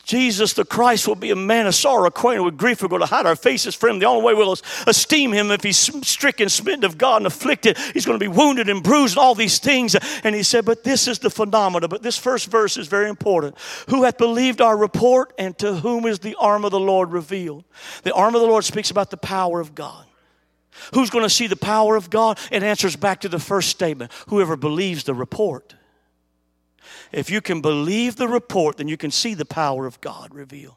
[0.03, 2.81] Jesus the Christ will be a man of sorrow, acquainted with grief.
[2.81, 3.99] We're going to hide our faces from him.
[3.99, 7.77] The only way we'll esteem him if he's stricken, smitten of God, and afflicted.
[7.93, 9.95] He's going to be wounded and bruised, and all these things.
[10.23, 11.87] And he said, But this is the phenomena.
[11.87, 13.57] But this first verse is very important.
[13.89, 17.63] Who hath believed our report, and to whom is the arm of the Lord revealed?
[18.03, 20.05] The arm of the Lord speaks about the power of God.
[20.93, 22.39] Who's going to see the power of God?
[22.51, 25.75] It answers back to the first statement whoever believes the report.
[27.11, 30.75] If you can believe the report, then you can see the power of God revealed.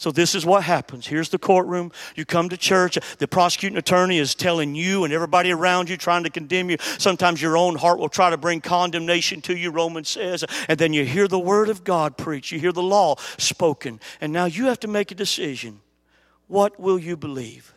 [0.00, 1.06] So, this is what happens.
[1.06, 1.92] Here's the courtroom.
[2.16, 2.96] You come to church.
[3.18, 6.78] The prosecuting attorney is telling you and everybody around you, trying to condemn you.
[6.96, 10.42] Sometimes your own heart will try to bring condemnation to you, Romans says.
[10.68, 12.50] And then you hear the word of God preached.
[12.50, 14.00] You hear the law spoken.
[14.22, 15.82] And now you have to make a decision.
[16.46, 17.74] What will you believe?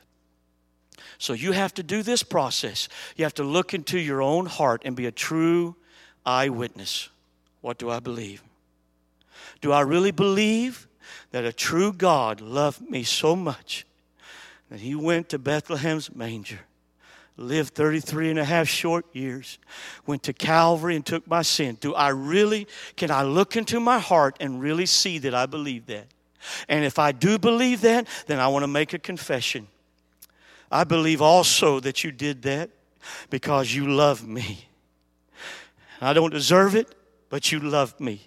[1.17, 2.87] So, you have to do this process.
[3.17, 5.75] You have to look into your own heart and be a true
[6.25, 7.09] eyewitness.
[7.63, 8.43] What do I believe?
[9.61, 10.85] Do I really believe
[11.31, 13.85] that a true God loved me so much
[14.69, 16.59] that he went to Bethlehem's manger,
[17.37, 19.59] lived 33 and a half short years,
[20.05, 21.77] went to Calvary and took my sin?
[21.79, 25.85] Do I really, can I look into my heart and really see that I believe
[25.85, 26.07] that?
[26.67, 29.67] And if I do believe that, then I want to make a confession.
[30.69, 32.71] I believe also that you did that
[33.29, 34.67] because you love me.
[36.01, 36.93] I don't deserve it
[37.33, 38.21] but you loved me.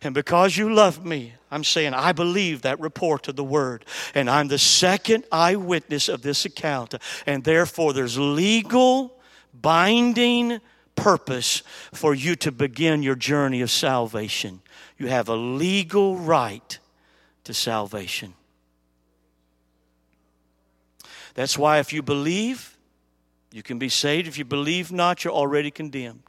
[0.00, 3.84] And because you love me, I'm saying I believe that report of the word.
[4.14, 6.94] And I'm the second eyewitness of this account.
[7.26, 9.20] And therefore, there's legal,
[9.52, 10.60] binding
[10.94, 14.62] purpose for you to begin your journey of salvation.
[14.96, 16.78] You have a legal right
[17.44, 18.32] to salvation.
[21.34, 22.78] That's why if you believe,
[23.52, 24.26] you can be saved.
[24.26, 26.22] If you believe not, you're already condemned.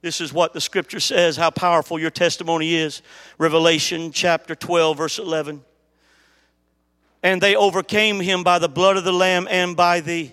[0.00, 3.02] This is what the scripture says, how powerful your testimony is.
[3.36, 5.64] Revelation chapter 12, verse 11.
[7.22, 10.30] And they overcame him by the blood of the Lamb and by the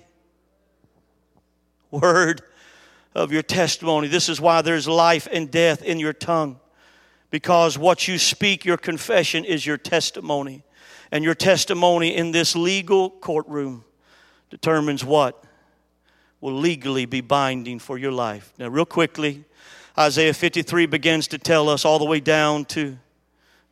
[1.89, 2.41] word
[3.15, 4.07] of your testimony.
[4.07, 6.59] This is why there's life and death in your tongue.
[7.31, 10.63] Because what you speak, your confession, is your testimony.
[11.11, 13.83] And your testimony in this legal courtroom
[14.51, 15.43] determines what
[16.39, 18.53] will legally be binding for your life.
[18.59, 19.43] Now, real quickly,
[19.97, 22.97] Isaiah 53 begins to tell us all the way down to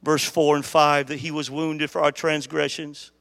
[0.02, 3.12] verse 4 and 5 that he was wounded for our transgressions,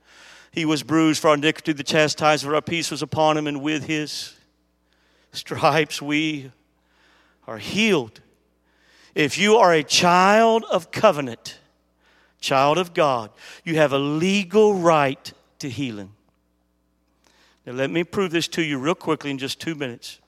[0.52, 3.62] he was bruised for our iniquity, the chastisement of our peace was upon him, and
[3.62, 4.36] with his
[5.32, 6.52] stripes we
[7.46, 8.20] are healed.
[9.14, 11.58] If you are a child of covenant,
[12.40, 13.30] child of God,
[13.64, 16.12] you have a legal right to healing.
[17.66, 20.18] Now, let me prove this to you real quickly in just two minutes.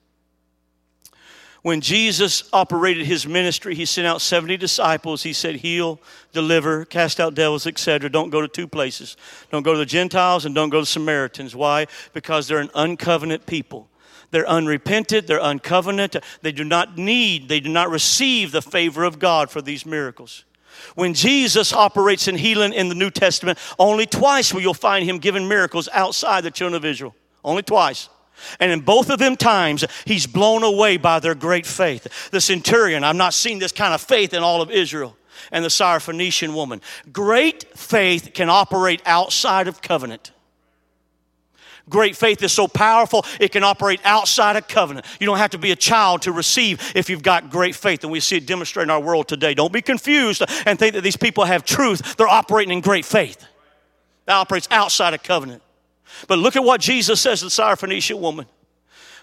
[1.65, 5.23] When Jesus operated his ministry, he sent out 70 disciples.
[5.23, 5.99] He said, Heal,
[6.31, 8.11] deliver, cast out devils, etc.
[8.11, 9.17] Don't go to two places.
[9.51, 11.57] Don't go to the Gentiles and don't go to the Samaritans.
[11.57, 11.87] Why?
[12.13, 13.89] Because they're an uncovenant people.
[14.31, 16.17] They're unrepented, they're uncovenant.
[16.43, 20.45] They do not need, they do not receive the favor of God for these miracles.
[20.97, 25.17] When Jesus operates in healing in the New Testament, only twice will you find him
[25.17, 27.15] giving miracles outside the children of Israel.
[27.43, 28.11] Only twice.
[28.61, 32.31] And in both of them times, he's blown away by their great faith.
[32.31, 35.17] The centurion, I've not seen this kind of faith in all of Israel.
[35.51, 36.81] And the Syrophoenician woman.
[37.13, 40.33] Great faith can operate outside of covenant.
[41.89, 45.05] Great faith is so powerful, it can operate outside of covenant.
[45.21, 48.05] You don't have to be a child to receive if you've got great faith.
[48.05, 49.55] And we see it demonstrated in our world today.
[49.55, 52.17] Don't be confused and think that these people have truth.
[52.17, 53.45] They're operating in great faith.
[54.25, 55.63] That operates outside of covenant.
[56.27, 58.47] But look at what Jesus says to the Syrophoenician woman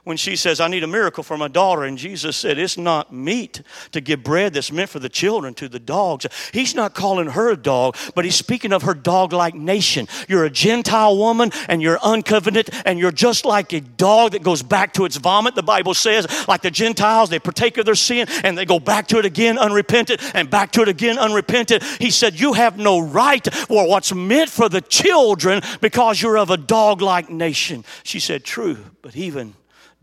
[0.04, 1.84] when she says, I need a miracle for my daughter.
[1.84, 5.70] And Jesus said, It's not meat to give bread that's meant for the children to
[5.70, 6.26] the dogs.
[6.54, 10.08] He's not calling her a dog, but he's speaking of her dog like nation.
[10.28, 14.64] You're a Gentile woman and you're uncovenant and you're just like a dog that goes
[14.64, 15.56] back to its vomit.
[15.56, 19.08] The Bible says, like the Gentiles, they partake of their sin and they go back
[19.08, 21.84] to it again unrepented and back to it again unrepented.
[22.00, 26.50] He said, You have no right for what's meant for the children because you're of
[26.50, 27.86] a dog like nation.
[28.04, 29.54] She said, True, but even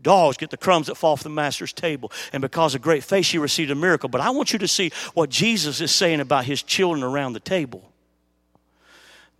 [0.01, 2.11] Dogs get the crumbs that fall from the master's table.
[2.31, 4.07] And because of great faith, she received a miracle.
[4.07, 7.39] But I want you to see what Jesus is saying about his children around the
[7.39, 7.91] table.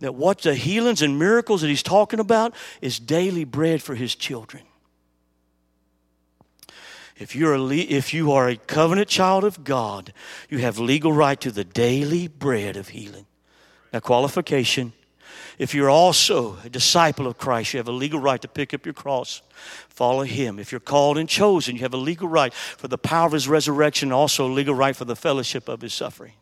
[0.00, 4.14] That what the healings and miracles that he's talking about is daily bread for his
[4.14, 4.62] children.
[7.16, 10.12] If, you're a, if you are a covenant child of God,
[10.48, 13.26] you have legal right to the daily bread of healing.
[13.92, 14.94] Now, qualification
[15.58, 18.86] if you're also a disciple of Christ, you have a legal right to pick up
[18.86, 19.42] your cross,
[19.88, 20.58] follow Him.
[20.58, 23.48] If you're called and chosen, you have a legal right for the power of His
[23.48, 26.32] resurrection, also a legal right for the fellowship of His suffering.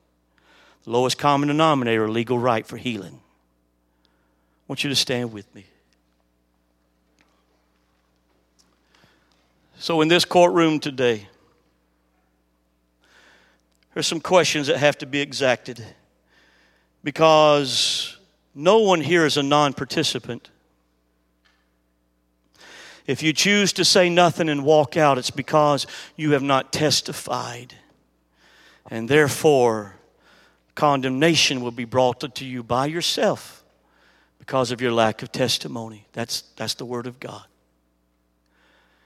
[0.84, 3.20] The lowest common denominator, a legal right for healing.
[4.05, 5.64] I want you to stand with me.
[9.78, 11.28] So, in this courtroom today,
[13.95, 15.84] there's some questions that have to be exacted
[17.03, 18.18] because
[18.55, 20.51] no one here is a non participant.
[23.07, 27.74] If you choose to say nothing and walk out, it's because you have not testified.
[28.90, 29.96] And therefore,
[30.74, 33.64] condemnation will be brought to you by yourself
[34.38, 36.07] because of your lack of testimony.
[36.12, 37.44] That's, that's the Word of God.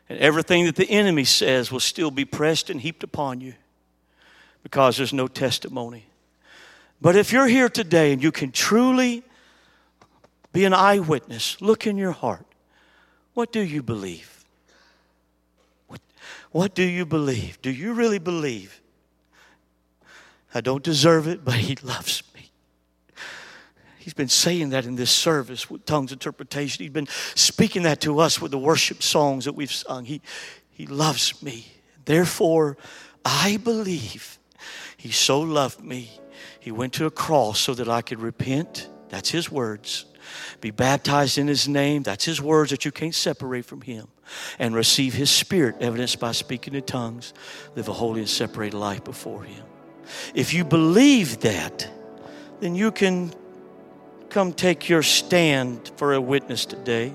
[0.08, 3.54] And everything that the enemy says will still be pressed and heaped upon you
[4.62, 6.06] because there's no testimony.
[7.00, 9.22] But if you're here today and you can truly
[10.52, 11.60] be an eyewitness.
[11.60, 12.46] Look in your heart.
[13.34, 14.44] What do you believe?
[15.88, 16.00] What,
[16.50, 17.60] what do you believe?
[17.62, 18.80] Do you really believe?
[20.54, 22.50] I don't deserve it, but He loves me.
[23.98, 26.82] He's been saying that in this service with tongues interpretation.
[26.82, 30.04] He's been speaking that to us with the worship songs that we've sung.
[30.04, 30.20] He,
[30.70, 31.66] he loves me.
[32.04, 32.76] Therefore,
[33.24, 34.38] I believe
[34.96, 36.10] He so loved me.
[36.60, 38.88] He went to a cross so that I could repent.
[39.08, 40.06] That's His words
[40.60, 42.02] be baptized in his name.
[42.02, 44.08] That's his words that you can't separate from him.
[44.58, 47.34] And receive his spirit, evidenced by speaking in tongues.
[47.74, 49.64] Live a holy and separated life before him.
[50.34, 51.88] If you believe that,
[52.60, 53.32] then you can
[54.30, 57.12] come take your stand for a witness today.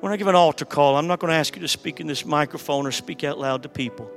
[0.00, 2.06] When I give an altar call, I'm not going to ask you to speak in
[2.06, 4.10] this microphone or speak out loud to people.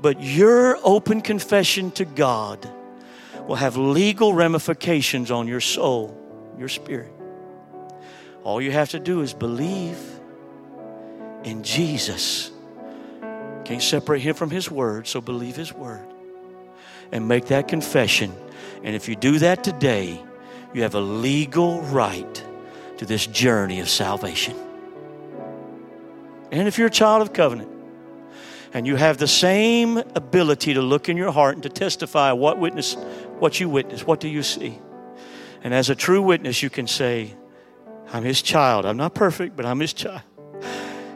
[0.00, 2.70] But your open confession to God
[3.46, 6.16] will have legal ramifications on your soul,
[6.58, 7.12] your spirit.
[8.42, 9.98] All you have to do is believe
[11.44, 12.50] in Jesus.
[13.64, 16.06] Can't separate him from his word, so believe his word
[17.12, 18.34] and make that confession.
[18.82, 20.22] And if you do that today,
[20.72, 22.44] you have a legal right
[22.98, 24.56] to this journey of salvation.
[26.50, 27.70] And if you're a child of covenant
[28.72, 32.58] and you have the same ability to look in your heart and to testify what
[32.58, 32.94] witness
[33.38, 34.78] what you witness, what do you see?
[35.62, 37.34] And as a true witness, you can say,
[38.12, 38.86] I'm his child.
[38.86, 40.22] I'm not perfect, but I'm his child.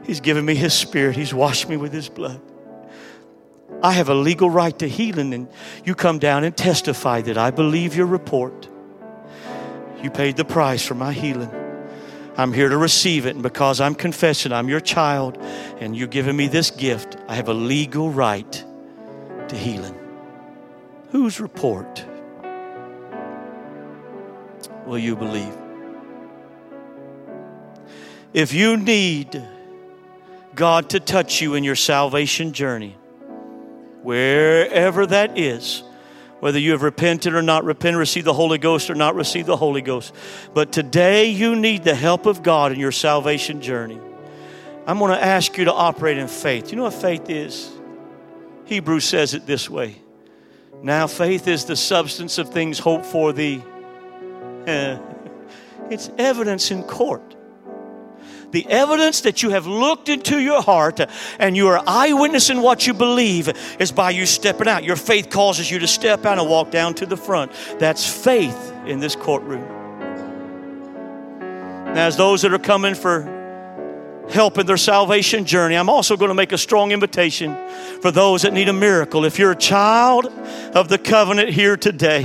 [0.04, 2.40] He's given me his spirit, he's washed me with his blood.
[3.82, 5.48] I have a legal right to healing, and
[5.84, 8.68] you come down and testify that I believe your report.
[10.02, 11.50] You paid the price for my healing.
[12.36, 15.38] I'm here to receive it, and because I'm confessing I'm your child
[15.80, 18.64] and you're giving me this gift, I have a legal right
[19.48, 19.94] to healing.
[21.10, 22.04] Whose report
[24.84, 25.63] will you believe?
[28.34, 29.40] If you need
[30.56, 32.96] God to touch you in your salvation journey,
[34.02, 35.84] wherever that is,
[36.40, 39.56] whether you have repented or not repented, received the Holy Ghost or not received the
[39.56, 40.12] Holy Ghost,
[40.52, 44.00] but today you need the help of God in your salvation journey.
[44.84, 46.72] I'm going to ask you to operate in faith.
[46.72, 47.70] You know what faith is?
[48.64, 49.94] Hebrews says it this way
[50.82, 53.60] Now faith is the substance of things hoped for, the
[55.88, 57.36] it's evidence in court.
[58.54, 61.00] The evidence that you have looked into your heart
[61.40, 64.84] and you are eyewitness in what you believe is by you stepping out.
[64.84, 67.50] Your faith causes you to step out and walk down to the front.
[67.80, 69.66] That's faith in this courtroom.
[71.94, 73.22] Now, as those that are coming for
[74.30, 77.56] help in their salvation journey, I'm also going to make a strong invitation
[78.02, 79.24] for those that need a miracle.
[79.24, 80.26] If you're a child
[80.76, 82.22] of the covenant here today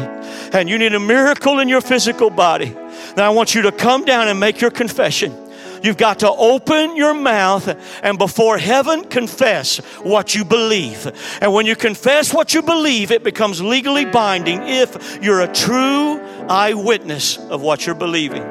[0.54, 4.06] and you need a miracle in your physical body, then I want you to come
[4.06, 5.49] down and make your confession.
[5.84, 7.68] You've got to open your mouth
[8.04, 11.12] and before heaven confess what you believe.
[11.42, 16.20] And when you confess what you believe, it becomes legally binding if you're a true
[16.48, 18.44] eyewitness of what you're believing.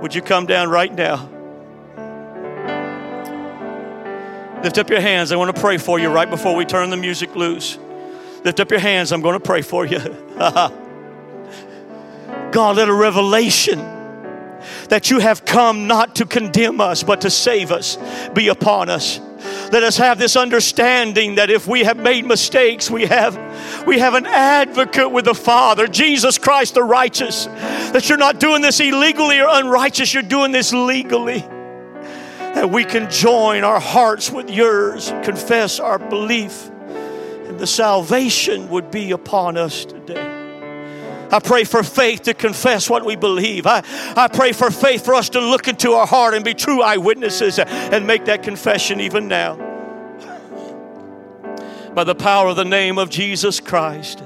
[0.00, 1.28] Would you come down right now?
[4.62, 5.32] Lift up your hands.
[5.32, 7.78] I want to pray for you right before we turn the music loose.
[8.44, 9.12] Lift up your hands.
[9.12, 9.98] I'm going to pray for you.
[12.52, 14.01] God, let a revelation
[14.88, 17.98] that you have come not to condemn us, but to save us
[18.34, 19.20] be upon us.
[19.72, 23.36] Let us have this understanding that if we have made mistakes, we have,
[23.86, 27.46] we have an advocate with the Father, Jesus Christ the righteous.
[27.46, 31.44] That you're not doing this illegally or unrighteous, you're doing this legally
[32.54, 38.90] that we can join our hearts with yours, confess our belief, and the salvation would
[38.90, 40.41] be upon us today.
[41.32, 43.66] I pray for faith to confess what we believe.
[43.66, 43.82] I,
[44.16, 47.58] I pray for faith for us to look into our heart and be true eyewitnesses
[47.58, 49.56] and make that confession even now.
[51.94, 54.22] By the power of the name of Jesus Christ,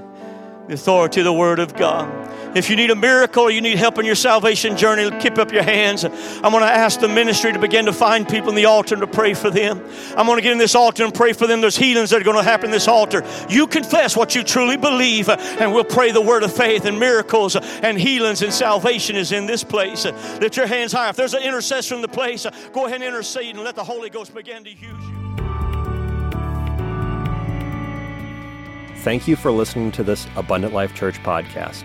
[0.66, 2.25] the authority of the Word of God.
[2.56, 5.52] If you need a miracle or you need help in your salvation journey, keep up
[5.52, 6.04] your hands.
[6.04, 9.02] I'm going to ask the ministry to begin to find people in the altar and
[9.02, 9.78] to pray for them.
[10.16, 11.60] I'm going to get in this altar and pray for them.
[11.60, 13.22] There's healings that are going to happen in this altar.
[13.50, 17.56] You confess what you truly believe, and we'll pray the word of faith and miracles
[17.56, 20.06] and healings and salvation is in this place.
[20.06, 21.10] Lift your hands high.
[21.10, 24.08] If there's an intercessor in the place, go ahead and intercede and let the Holy
[24.08, 25.16] Ghost begin to use you.
[29.00, 31.84] Thank you for listening to this Abundant Life Church podcast.